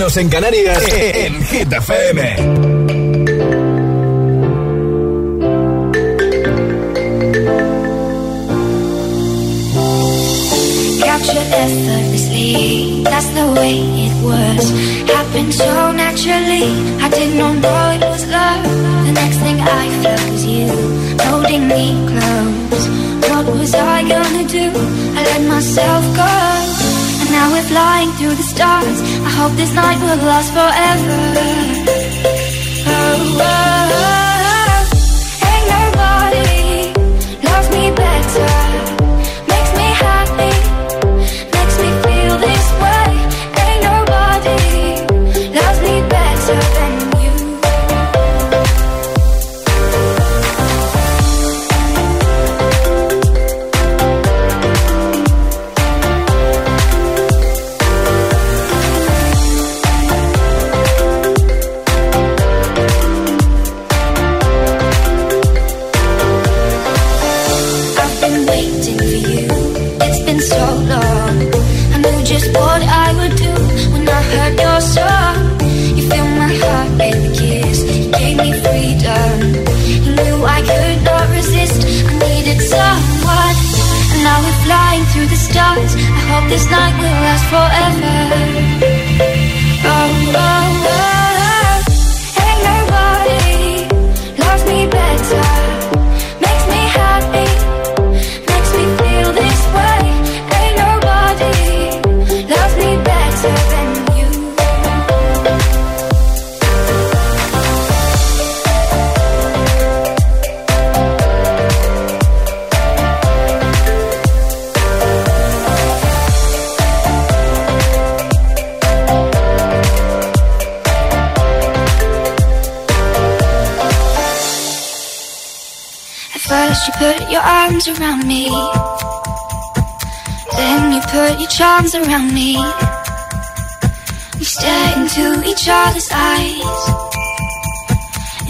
Canarias 0.00 0.16
en 0.16 0.30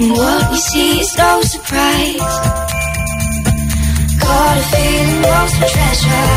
And 0.01 0.13
what 0.13 0.51
we 0.51 0.57
see 0.57 1.01
is 1.01 1.15
no 1.19 1.43
surprise. 1.43 2.35
Got 4.19 4.57
a 4.57 4.65
feeling 4.73 5.23
lost 5.29 5.55
for 5.57 5.69
treasure. 5.75 6.29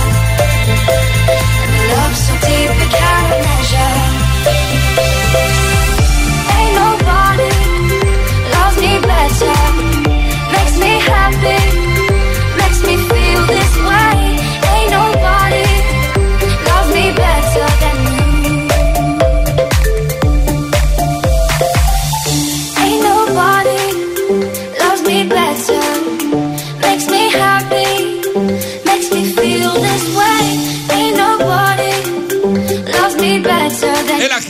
And 1.63 1.75
a 1.79 1.95
love 1.95 2.15
so 2.23 2.33
deep 2.43 2.71
it 2.83 2.91
cannot 2.99 3.39
measure. 3.47 3.95
Ain't 6.55 6.73
nobody 6.83 7.51
loves 8.51 8.77
me 8.81 8.93
better 8.99 9.82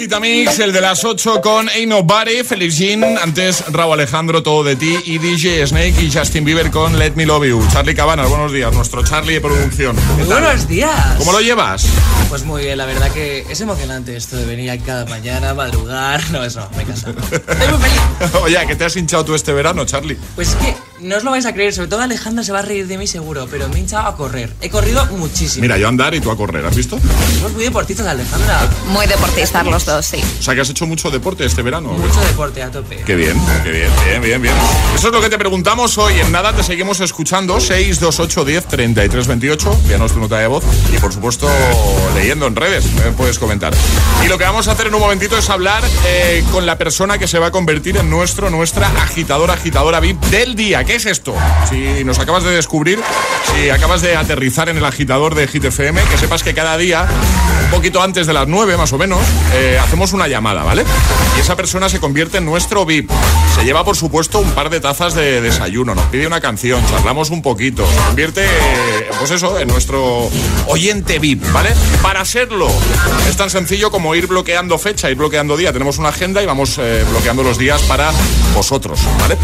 Agitamix, 0.03 0.59
el 0.59 0.73
de 0.73 0.81
las 0.81 1.05
8 1.05 1.39
con 1.39 1.69
Ain't 1.69 1.87
Nobody, 1.87 2.43
Felix 2.43 2.77
Jean, 2.77 3.17
antes 3.23 3.63
Raúl 3.71 3.93
Alejandro, 3.93 4.43
Todo 4.43 4.61
de 4.65 4.75
Ti 4.75 4.97
y 5.05 5.17
DJ 5.17 5.65
Snake 5.65 5.95
y 6.01 6.11
Justin 6.11 6.43
Bieber 6.43 6.71
con 6.71 6.99
Let 6.99 7.13
Me 7.15 7.25
Love 7.25 7.45
You. 7.45 7.65
Charlie 7.71 7.95
Cabanas, 7.95 8.27
buenos 8.27 8.51
días, 8.51 8.73
nuestro 8.73 9.01
Charlie 9.05 9.35
de 9.35 9.39
producción. 9.39 9.95
buenos 10.27 10.67
días. 10.67 11.15
¿Cómo 11.17 11.31
lo 11.31 11.39
llevas? 11.39 11.85
Pues 12.27 12.43
muy 12.43 12.63
bien, 12.63 12.79
la 12.79 12.85
verdad 12.85 13.11
que 13.11 13.45
es 13.49 13.61
emocionante 13.61 14.17
esto 14.17 14.35
de 14.35 14.45
venir 14.45 14.71
aquí 14.71 14.83
cada 14.85 15.05
mañana, 15.05 15.53
madrugar. 15.53 16.21
No, 16.31 16.43
eso, 16.43 16.67
me 16.75 16.83
casa. 16.83 17.09
Estoy 17.31 17.67
muy 17.69 17.79
feliz. 17.79 18.35
Oye, 18.43 18.57
¿qué 18.67 18.75
te 18.75 18.83
has 18.83 18.97
hinchado 18.97 19.23
tú 19.23 19.35
este 19.35 19.53
verano, 19.53 19.85
Charlie? 19.85 20.17
Pues 20.35 20.49
es 20.49 20.55
que 20.55 20.75
no 21.03 21.17
os 21.17 21.23
lo 21.23 21.31
vais 21.31 21.45
a 21.45 21.53
creer, 21.53 21.73
sobre 21.73 21.87
todo 21.89 22.01
Alejandra 22.01 22.43
se 22.43 22.51
va 22.51 22.59
a 22.59 22.61
reír 22.61 22.87
de 22.87 22.97
mí 22.97 23.07
seguro, 23.07 23.47
pero 23.49 23.67
me 23.69 23.75
he 23.75 23.79
hinchado 23.79 24.07
a 24.07 24.15
correr. 24.15 24.51
He 24.61 24.69
corrido 24.69 25.05
muchísimo. 25.07 25.61
Mira, 25.61 25.77
yo 25.77 25.87
a 25.87 25.89
andar 25.89 26.13
y 26.13 26.21
tú 26.21 26.31
a 26.31 26.37
correr, 26.37 26.65
¿has 26.65 26.75
visto? 26.75 26.97
Somos 27.35 27.53
muy 27.53 27.65
deportistas, 27.65 28.07
Alejandra. 28.07 28.69
Muy 28.87 29.05
deportistas 29.05 29.65
los 29.65 29.85
dos, 29.85 30.05
sí. 30.05 30.23
O 30.39 30.43
sea, 30.43 30.55
que 30.55 30.61
has 30.61 30.69
hecho 30.69 30.85
mucho 30.85 31.11
deporte 31.11 31.45
este 31.45 31.61
verano. 31.61 31.89
Mucho 31.89 32.21
deporte 32.21 32.63
a 32.63 32.71
tope. 32.71 33.03
Qué 33.05 33.15
bien, 33.15 33.39
qué 33.63 33.71
bien, 33.71 33.91
bien, 34.05 34.21
bien, 34.21 34.41
bien. 34.41 34.55
Eso 34.95 35.07
es 35.07 35.13
lo 35.13 35.21
que 35.21 35.29
te 35.29 35.37
preguntamos 35.37 35.97
hoy. 35.97 36.19
En 36.19 36.31
nada 36.31 36.53
te 36.53 36.63
seguimos 36.63 36.99
escuchando. 36.99 37.59
628 37.59 38.45
10 38.45 38.65
33 38.67 39.27
28. 39.27 39.73
Envíanos 39.73 40.13
tu 40.13 40.19
nota 40.19 40.37
de 40.39 40.47
voz. 40.47 40.63
Y 40.93 40.97
por 40.99 41.13
supuesto, 41.13 41.49
leyendo 42.15 42.47
en 42.47 42.55
redes. 42.55 42.85
puedes 43.17 43.39
comentar. 43.39 43.73
Y 44.23 44.27
lo 44.27 44.37
que 44.37 44.43
vamos 44.45 44.67
a 44.67 44.71
hacer 44.71 44.87
en 44.87 44.95
un 44.95 45.01
momentito 45.01 45.37
es 45.37 45.49
hablar 45.49 45.83
eh, 46.07 46.43
con 46.51 46.65
la 46.65 46.77
persona 46.77 47.17
que 47.17 47.27
se 47.27 47.39
va 47.39 47.47
a 47.47 47.51
convertir 47.51 47.97
en 47.97 48.09
nuestro, 48.09 48.49
nuestra 48.49 48.87
agitadora, 49.01 49.53
agitadora 49.53 49.99
VIP 49.99 50.21
del 50.25 50.55
día. 50.55 50.83
¿Qué 50.83 50.92
es 50.95 51.05
esto? 51.05 51.35
Si 51.69 52.03
nos 52.03 52.19
acabas 52.19 52.43
de 52.43 52.51
descubrir, 52.51 52.99
si 53.51 53.69
acabas 53.69 54.01
de 54.01 54.15
aterrizar 54.15 54.69
en 54.69 54.77
el 54.77 54.85
agitador 54.85 55.33
de 55.33 55.47
GTFM, 55.47 56.01
que 56.03 56.17
sepas 56.17 56.43
que 56.43 56.53
cada 56.53 56.77
día, 56.77 57.07
un 57.65 57.71
poquito 57.71 58.01
antes 58.01 58.27
de 58.27 58.33
las 58.33 58.47
9 58.47 58.77
más 58.77 58.93
o 58.93 58.97
menos, 58.97 59.21
eh, 59.53 59.79
hacemos 59.81 60.13
una 60.13 60.27
llamada, 60.27 60.63
¿vale? 60.63 60.85
Y 61.35 61.39
esa 61.39 61.55
persona 61.55 61.89
se 61.89 61.99
convierte 61.99 62.37
en 62.37 62.45
nuestro 62.45 62.85
VIP. 62.85 63.09
Se 63.55 63.65
lleva, 63.65 63.83
por 63.83 63.95
supuesto, 63.95 64.39
un 64.39 64.51
par 64.51 64.69
de 64.69 64.79
tazas 64.79 65.15
de 65.15 65.41
desayuno, 65.41 65.95
nos 65.95 66.05
pide 66.05 66.27
una 66.27 66.41
canción, 66.41 66.85
charlamos 66.87 67.31
un 67.31 67.41
poquito, 67.41 67.85
se 67.87 67.97
convierte, 68.05 68.45
eh, 68.45 69.09
pues 69.17 69.31
eso, 69.31 69.57
en 69.57 69.69
nuestro 69.69 70.29
oyente 70.67 71.17
VIP, 71.17 71.43
¿vale? 71.51 71.69
Para 72.03 72.23
serlo, 72.25 72.67
es 73.27 73.35
tan 73.35 73.49
sencillo 73.49 73.89
como 73.89 74.13
ir 74.13 74.27
bloqueando 74.27 74.77
fecha, 74.77 75.09
ir 75.09 75.17
bloqueando 75.17 75.57
día. 75.57 75.73
Tenemos 75.73 75.97
una 75.97 76.09
agenda 76.09 76.43
y 76.43 76.45
vamos 76.45 76.77
eh, 76.77 77.03
bloqueando 77.09 77.41
los 77.41 77.57
días 77.57 77.81
para 77.83 78.11
vosotros, 78.53 78.99
¿vale? 79.19 79.37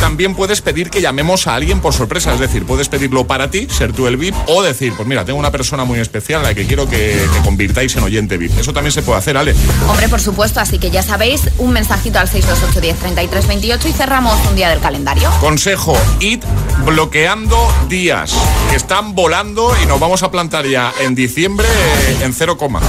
también 0.00 0.34
puedes 0.48 0.62
pedir 0.62 0.88
que 0.88 1.02
llamemos 1.02 1.46
a 1.46 1.56
alguien 1.56 1.82
por 1.82 1.92
sorpresa, 1.92 2.32
es 2.32 2.40
decir, 2.40 2.64
puedes 2.64 2.88
pedirlo 2.88 3.26
para 3.26 3.50
ti, 3.50 3.68
ser 3.68 3.92
tú 3.92 4.06
el 4.06 4.16
VIP, 4.16 4.34
o 4.46 4.62
decir, 4.62 4.94
pues 4.96 5.06
mira, 5.06 5.22
tengo 5.26 5.38
una 5.38 5.50
persona 5.50 5.84
muy 5.84 5.98
especial 5.98 6.40
a 6.40 6.44
la 6.44 6.54
que 6.54 6.66
quiero 6.66 6.88
que, 6.88 7.22
que 7.34 7.40
convirtáis 7.44 7.94
en 7.96 8.04
oyente 8.04 8.38
VIP. 8.38 8.58
Eso 8.58 8.72
también 8.72 8.90
se 8.90 9.02
puede 9.02 9.18
hacer, 9.18 9.36
Ale. 9.36 9.54
Hombre, 9.86 10.08
por 10.08 10.22
supuesto, 10.22 10.58
así 10.58 10.78
que 10.78 10.90
ya 10.90 11.02
sabéis, 11.02 11.50
un 11.58 11.74
mensajito 11.74 12.18
al 12.18 12.28
628 12.28 12.80
10 12.80 12.96
33 12.96 13.46
28 13.46 13.88
y 13.88 13.92
cerramos 13.92 14.38
un 14.48 14.56
día 14.56 14.70
del 14.70 14.80
calendario. 14.80 15.30
Consejo, 15.38 15.98
id 16.20 16.40
bloqueando 16.86 17.58
días 17.90 18.32
que 18.70 18.76
están 18.76 19.14
volando 19.14 19.76
y 19.82 19.84
nos 19.84 20.00
vamos 20.00 20.22
a 20.22 20.30
plantar 20.30 20.66
ya 20.66 20.94
en 21.02 21.14
diciembre 21.14 21.68
eh, 21.68 22.24
en 22.24 22.32
cero 22.32 22.56
coma. 22.56 22.80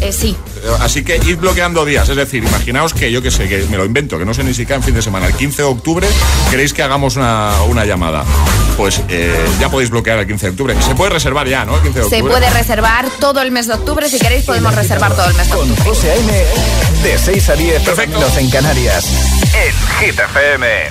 Eh, 0.00 0.12
sí. 0.12 0.36
Así 0.80 1.04
que 1.04 1.16
id 1.16 1.36
bloqueando 1.36 1.84
días, 1.84 2.08
es 2.08 2.16
decir, 2.16 2.42
imaginaos 2.44 2.94
que 2.94 3.10
yo 3.12 3.22
que 3.22 3.30
sé, 3.30 3.48
que 3.48 3.64
me 3.70 3.76
lo 3.76 3.84
invento, 3.84 4.18
que 4.18 4.24
no 4.24 4.34
sé 4.34 4.44
ni 4.44 4.54
siquiera 4.54 4.76
en 4.76 4.82
fin 4.82 4.94
de 4.94 5.02
semana, 5.02 5.26
el 5.26 5.34
15 5.34 5.62
de 5.62 5.68
octubre, 5.68 6.06
queréis 6.50 6.72
que 6.72 6.82
hagamos 6.82 7.16
una, 7.16 7.52
una 7.68 7.84
llamada. 7.84 8.24
Pues 8.76 9.02
eh, 9.08 9.34
ya 9.60 9.68
podéis 9.70 9.90
bloquear 9.90 10.18
el 10.20 10.26
15 10.26 10.46
de 10.46 10.50
octubre. 10.52 10.74
Se 10.80 10.94
puede 10.94 11.10
reservar 11.10 11.46
ya, 11.46 11.64
¿no? 11.64 11.76
El 11.76 11.82
15 11.82 11.98
de 11.98 12.04
octubre. 12.06 12.22
Se 12.22 12.28
puede 12.28 12.50
reservar 12.50 13.06
todo 13.20 13.42
el 13.42 13.50
mes 13.50 13.66
de 13.66 13.74
octubre, 13.74 14.08
si 14.08 14.18
queréis 14.18 14.44
podemos 14.44 14.74
reservar 14.74 15.14
todo 15.14 15.28
el 15.28 15.34
mes 15.34 15.48
de 15.48 15.54
octubre. 15.54 15.76
Con 15.76 15.84
José 15.86 16.12
A.M. 16.12 16.32
de 17.02 17.18
6 17.18 17.48
a 17.48 17.56
10 17.56 17.82
Perfecto. 17.82 18.26
en 18.38 18.50
Canarias. 18.50 19.06
En 19.54 20.06
Hit 20.06 20.18
FM. 20.18 20.90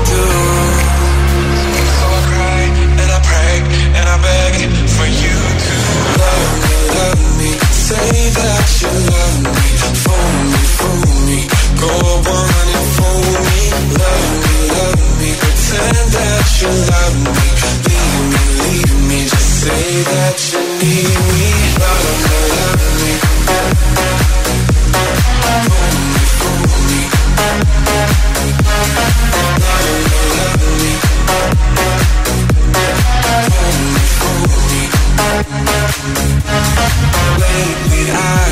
say 19.61 20.03
that 20.03 20.37
you 20.53 20.59
need 20.81 21.19
me, 21.37 21.51
love 21.79 22.17
me, 22.25 22.39
love 22.57 23.25
me. 23.25 23.30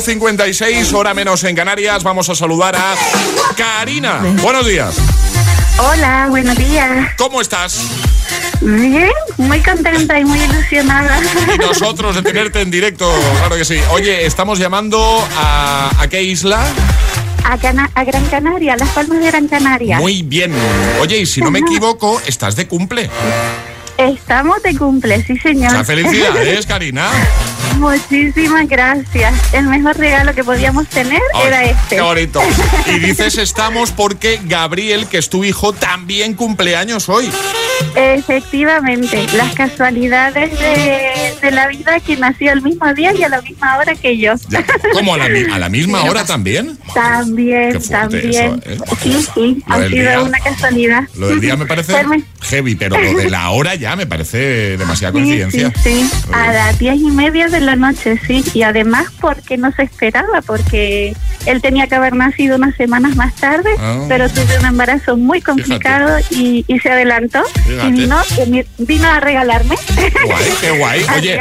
8.56, 0.00 0.92
hora 0.92 1.14
menos 1.14 1.42
en 1.44 1.56
Canarias. 1.56 2.02
Vamos 2.02 2.28
a 2.28 2.34
saludar 2.34 2.76
a 2.76 2.94
Karina. 3.56 4.20
Buenos 4.42 4.66
días. 4.66 4.94
Hola, 5.78 6.26
buenos 6.28 6.54
días. 6.56 7.14
¿Cómo 7.16 7.40
estás? 7.40 7.80
Bien, 8.60 9.10
muy 9.38 9.60
contenta 9.62 10.18
y 10.20 10.24
muy 10.26 10.38
ilusionada. 10.38 11.18
Y 11.54 11.58
nosotros 11.58 12.14
de 12.14 12.22
tenerte 12.22 12.60
en 12.60 12.70
directo, 12.70 13.10
claro 13.38 13.56
que 13.56 13.64
sí. 13.64 13.78
Oye, 13.90 14.26
estamos 14.26 14.58
llamando 14.58 15.26
a, 15.38 15.90
¿a 15.98 16.08
qué 16.08 16.22
isla? 16.22 16.62
A, 17.44 17.56
Cana- 17.56 17.90
a 17.94 18.04
Gran 18.04 18.26
Canaria, 18.26 18.76
Las 18.76 18.90
Palmas 18.90 19.18
de 19.18 19.26
Gran 19.28 19.48
Canaria. 19.48 19.98
Muy 19.98 20.20
bien. 20.22 20.52
Oye, 21.00 21.20
y 21.20 21.26
si 21.26 21.40
no 21.40 21.50
me 21.50 21.60
equivoco, 21.60 22.20
estás 22.26 22.54
de 22.54 22.66
cumple. 22.68 23.08
Estamos 23.96 24.62
de 24.62 24.76
cumple, 24.76 25.24
sí 25.24 25.38
señor. 25.38 25.70
Muchas 25.72 25.86
felicidades, 25.86 26.66
Karina. 26.66 27.08
Muchísimas 27.76 28.68
gracias. 28.68 29.34
El 29.52 29.66
mejor 29.66 29.96
regalo 29.96 30.34
que 30.34 30.44
podíamos 30.44 30.86
tener 30.88 31.20
Ay, 31.34 31.46
era 31.46 31.64
este. 31.64 31.96
Qué 31.96 32.02
bonito. 32.02 32.40
Y 32.86 32.98
dices 32.98 33.36
estamos 33.38 33.90
porque 33.90 34.40
Gabriel, 34.44 35.06
que 35.08 35.18
es 35.18 35.28
tu 35.28 35.44
hijo, 35.44 35.72
también 35.72 36.34
cumpleaños 36.34 37.08
hoy. 37.08 37.30
Efectivamente, 37.94 39.26
las 39.36 39.54
casualidades 39.54 40.50
de, 40.58 41.34
de 41.40 41.50
la 41.50 41.68
vida 41.68 41.98
que 42.00 42.16
nació 42.16 42.52
el 42.52 42.62
mismo 42.62 42.92
día 42.94 43.12
y 43.14 43.22
a 43.22 43.28
la 43.28 43.40
misma 43.42 43.78
hora 43.78 43.94
que 43.94 44.16
yo. 44.18 44.34
Ya, 44.48 44.64
¿Cómo 44.92 45.14
a 45.14 45.18
la, 45.18 45.54
a 45.54 45.58
la 45.58 45.68
misma 45.68 46.02
hora 46.04 46.24
también? 46.24 46.78
También, 46.94 47.78
también. 47.82 48.30
eso, 48.30 48.58
¿eh? 48.64 48.78
Sí, 49.02 49.26
sí, 49.34 49.62
Lo 49.66 49.74
ha 49.74 49.78
sido 49.88 49.88
día- 49.88 50.22
una 50.22 50.38
casualidad. 50.38 51.02
Lo 51.16 51.28
del 51.28 51.40
día 51.40 51.56
me 51.56 51.66
parece 51.66 51.94
heavy, 52.42 52.74
pero 52.74 52.98
lo 53.00 53.18
de 53.18 53.30
la 53.30 53.50
hora 53.50 53.74
ya 53.74 53.96
me 53.96 54.06
parece 54.06 54.76
demasiada 54.76 55.12
Sí, 55.12 55.18
coincidencia. 55.18 55.72
sí, 55.82 56.08
sí, 56.08 56.28
a 56.32 56.52
las 56.52 56.78
diez 56.78 56.96
y 56.96 57.10
media 57.10 57.48
de 57.48 57.60
la 57.60 57.76
noche, 57.76 58.20
sí. 58.26 58.44
Y 58.54 58.62
además 58.62 59.06
porque 59.20 59.56
no 59.56 59.72
se 59.72 59.82
esperaba, 59.82 60.42
porque 60.46 61.14
él 61.46 61.60
tenía 61.62 61.86
que 61.86 61.94
haber 61.94 62.14
nacido 62.14 62.56
unas 62.56 62.74
semanas 62.76 63.16
más 63.16 63.34
tarde, 63.36 63.70
Ah. 63.78 64.04
pero 64.08 64.28
tuve 64.28 64.58
un 64.60 64.66
embarazo 64.66 65.16
muy 65.16 65.40
complicado 65.40 66.18
y, 66.30 66.64
y 66.68 66.78
se 66.80 66.90
adelantó. 66.90 67.42
Fíjate. 67.66 67.88
Y 67.88 68.84
vino, 68.84 69.08
a 69.08 69.20
regalarme. 69.20 69.76
Guay, 70.24 70.44
qué 70.60 70.78
guay. 70.78 71.06
Oye, 71.16 71.38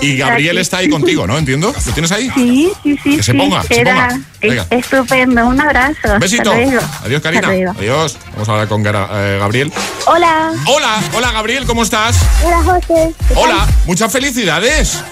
y 0.00 0.16
Gabriel 0.16 0.58
está 0.58 0.78
ahí 0.78 0.88
contigo, 0.88 1.26
¿no? 1.26 1.36
Entiendo. 1.36 1.74
¿Lo 1.86 1.92
tienes 1.92 2.12
ahí? 2.12 2.30
Sí, 2.34 2.72
sí, 2.82 2.98
sí. 3.02 3.16
Que 3.16 3.22
se 3.22 3.32
sí. 3.32 3.38
ponga, 3.38 3.62
que 3.62 3.74
se 3.74 3.80
Era 3.80 4.08
ponga. 4.08 4.20
Venga. 4.40 4.66
estupendo. 4.70 5.46
Un 5.46 5.60
abrazo. 5.60 6.18
Besito. 6.18 6.52
Adiós, 6.52 7.22
Karina. 7.22 7.74
Adiós. 7.76 8.16
Vamos 8.32 8.48
a 8.48 8.52
hablar 8.52 8.68
con 8.68 8.86
eh, 8.86 9.36
Gabriel. 9.38 9.72
Hola. 10.06 10.52
Hola, 10.66 11.02
hola 11.14 11.32
Gabriel, 11.32 11.66
¿cómo 11.66 11.82
estás? 11.82 12.16
Hola, 12.42 12.62
José. 12.62 13.12
Hola, 13.34 13.68
muchas 13.86 14.10
felicidades. 14.10 15.02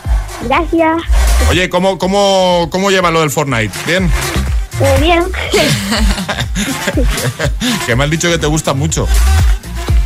Gracias. 0.42 1.03
Oye, 1.51 1.68
¿cómo, 1.68 1.99
cómo, 1.99 2.68
cómo 2.70 2.90
lleva 2.90 3.11
lo 3.11 3.20
del 3.20 3.30
Fortnite? 3.30 3.72
¿Bien? 3.86 4.11
Muy 4.78 5.01
bien. 5.01 5.24
que 7.86 7.96
me 7.96 8.05
has 8.05 8.11
dicho 8.11 8.30
que 8.30 8.38
te 8.38 8.46
gusta 8.46 8.74
mucho. 8.74 9.09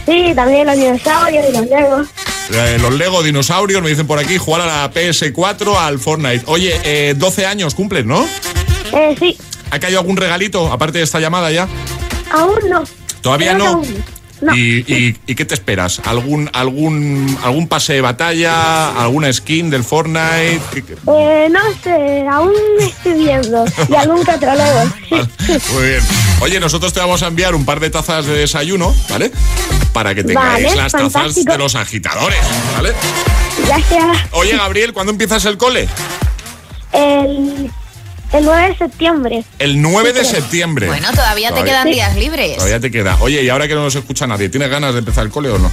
Sí, 0.06 0.32
también 0.34 0.66
los 0.66 0.76
dinosaurios 0.76 1.44
y 1.48 1.52
los 1.52 1.66
legos. 1.66 2.08
Eh, 2.52 2.76
los 2.80 2.92
Lego 2.94 3.22
dinosaurios, 3.22 3.82
me 3.82 3.88
dicen 3.88 4.06
por 4.06 4.18
aquí, 4.18 4.36
jugar 4.36 4.62
a 4.62 4.66
la 4.66 4.92
PS4, 4.92 5.76
al 5.76 5.98
Fortnite. 5.98 6.42
Oye, 6.46 6.78
eh, 6.84 7.14
12 7.16 7.46
años 7.46 7.74
cumples, 7.74 8.04
¿no? 8.04 8.26
Eh, 8.92 9.14
sí, 9.18 9.38
¿Ha 9.70 9.78
caído 9.78 10.00
algún 10.00 10.16
regalito 10.18 10.70
aparte 10.70 10.98
de 10.98 11.04
esta 11.04 11.18
llamada 11.18 11.50
ya? 11.50 11.66
aún 12.30 12.58
no. 12.68 12.84
Todavía 13.22 13.54
no. 13.54 13.66
aún 13.66 14.04
no. 14.42 14.56
¿Y, 14.56 14.84
y, 14.92 15.16
y 15.26 15.34
qué 15.36 15.44
te 15.44 15.54
esperas? 15.54 16.00
¿Algún, 16.04 16.50
algún, 16.52 17.38
¿Algún 17.44 17.68
pase 17.68 17.92
de 17.94 18.00
batalla? 18.00 19.00
¿Alguna 19.00 19.32
skin 19.32 19.70
del 19.70 19.84
Fortnite? 19.84 20.60
Eh, 21.06 21.48
no 21.48 21.60
sé, 21.82 22.26
aún 22.28 22.52
estoy 22.80 23.12
viendo. 23.24 23.64
Y 23.88 23.94
algún 23.94 24.24
Lego. 24.26 24.92
Muy 25.72 25.88
bien. 25.88 26.00
Oye, 26.40 26.58
nosotros 26.58 26.92
te 26.92 26.98
vamos 26.98 27.22
a 27.22 27.28
enviar 27.28 27.54
un 27.54 27.64
par 27.64 27.78
de 27.78 27.90
tazas 27.90 28.26
de 28.26 28.34
desayuno, 28.34 28.92
¿vale? 29.08 29.30
Para 29.92 30.14
que 30.14 30.24
tengáis 30.24 30.64
Vale, 30.64 30.76
las 30.76 30.92
tazas 30.92 31.12
fantástico. 31.12 31.52
de 31.52 31.58
los 31.58 31.74
agitadores, 31.74 32.38
¿vale? 32.74 32.92
Gracias. 33.66 34.04
Oye, 34.32 34.56
Gabriel, 34.56 34.92
¿cuándo 34.92 35.12
empiezas 35.12 35.44
el 35.44 35.58
cole? 35.58 35.88
El, 36.92 37.70
el 38.32 38.44
9 38.44 38.68
de 38.68 38.76
septiembre. 38.78 39.44
El 39.58 39.82
9 39.82 40.12
de 40.14 40.24
septiembre. 40.24 40.86
Bueno, 40.86 41.10
todavía 41.10 41.52
te 41.52 41.62
quedan 41.64 41.90
días 41.90 42.16
libres. 42.16 42.56
Todavía 42.56 42.80
te 42.80 42.90
queda. 42.90 43.16
Oye, 43.20 43.42
y 43.42 43.48
ahora 43.50 43.68
que 43.68 43.74
no 43.74 43.82
nos 43.82 43.94
escucha 43.94 44.26
nadie, 44.26 44.48
¿tienes 44.48 44.70
ganas 44.70 44.94
de 44.94 45.00
empezar 45.00 45.24
el 45.24 45.30
cole 45.30 45.50
o 45.50 45.58
no? 45.58 45.70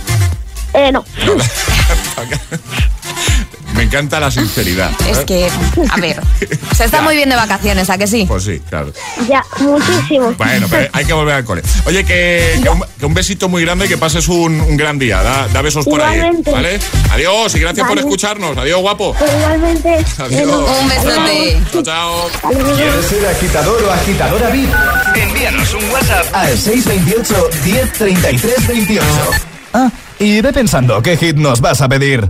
Eh, 0.74 0.92
no. 0.92 1.04
Me 1.18 1.26
encanta 3.90 4.20
la 4.20 4.30
sinceridad. 4.30 4.92
Es 5.10 5.20
que, 5.20 5.50
a 5.90 5.98
ver, 6.00 6.22
se 6.78 6.86
está 6.86 6.98
Ya. 7.00 7.02
muy 7.02 7.16
bien 7.16 7.30
de 7.30 7.36
vacaciones, 7.36 7.90
¿a 7.90 7.98
que 7.98 8.06
sí? 8.08 8.26
Pues 8.28 8.44
sí, 8.44 8.62
claro. 8.70 8.92
Ya, 9.28 9.44
muchísimo. 9.60 10.34
Bueno, 10.38 10.68
pero 10.70 10.90
hay 10.94 11.06
que 11.06 11.14
volver 11.14 11.36
al 11.36 11.44
cole. 11.46 11.64
Oye, 11.86 12.04
que, 12.06 12.60
que 12.62 12.70
un, 12.70 12.84
que 13.00 13.06
un 13.06 13.14
besito 13.16 13.50
muy 13.50 13.64
grande 13.64 13.86
y 13.86 13.88
que 13.88 13.98
pases 13.98 14.28
un, 14.28 14.60
un 14.62 14.78
gran 14.78 15.00
día. 15.00 15.24
Da, 15.24 15.48
da 15.48 15.62
besos 15.64 15.86
por 15.86 16.02
ahí. 16.02 16.18
Igualmente. 16.18 16.52
¿Vale? 16.52 16.80
Adiós 17.12 17.56
y 17.56 17.60
gracias 17.60 17.88
por 17.88 17.98
escucharnos. 17.98 18.58
Adiós, 18.58 18.80
guapo. 18.82 19.16
Pues 19.18 19.32
igualmente. 19.34 20.06
Adiós. 20.20 20.70
Un 20.82 20.88
besote. 20.90 21.62
Chao, 21.72 21.84
chao. 21.84 22.30
¿Quieres 22.76 23.06
ser 23.06 23.26
agitador 23.28 23.84
o 23.84 23.92
agitadora 23.92 24.50
VIP? 24.50 24.70
Envíanos 25.16 25.74
un 25.74 25.90
WhatsApp 25.90 26.26
Al 26.34 26.58
628 26.58 27.50
1033 27.66 28.68
28. 28.68 29.06
Ah, 29.74 29.90
y 30.20 30.42
ve 30.42 30.52
pensando 30.54 31.02
qué 31.02 31.16
hit 31.18 31.38
nos 31.38 31.62
vas 31.62 31.82
a 31.82 31.88
pedir. 31.90 32.30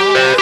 I 0.13 0.41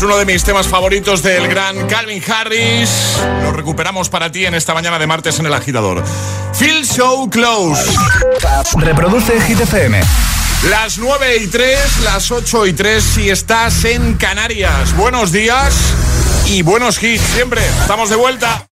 Es 0.00 0.04
uno 0.04 0.16
de 0.16 0.24
mis 0.24 0.42
temas 0.42 0.66
favoritos 0.66 1.22
del 1.22 1.46
gran 1.46 1.86
Calvin 1.86 2.22
Harris. 2.26 2.88
Lo 3.42 3.52
recuperamos 3.52 4.08
para 4.08 4.32
ti 4.32 4.46
en 4.46 4.54
esta 4.54 4.72
mañana 4.72 4.98
de 4.98 5.06
martes 5.06 5.38
en 5.40 5.44
el 5.44 5.52
agitador. 5.52 6.02
Feel 6.54 6.86
so 6.86 7.28
close. 7.28 7.84
Reproduce 8.78 9.38
Hit 9.42 9.60
FM. 9.60 10.00
Las 10.70 10.96
9 10.96 11.36
y 11.42 11.48
3, 11.48 11.78
las 12.04 12.30
8 12.30 12.68
y 12.68 12.72
3 12.72 13.04
si 13.04 13.28
estás 13.28 13.84
en 13.84 14.14
Canarias. 14.14 14.96
Buenos 14.96 15.32
días 15.32 15.74
y 16.46 16.62
buenos 16.62 17.02
hits 17.02 17.20
siempre. 17.34 17.60
Estamos 17.82 18.08
de 18.08 18.16
vuelta. 18.16 18.69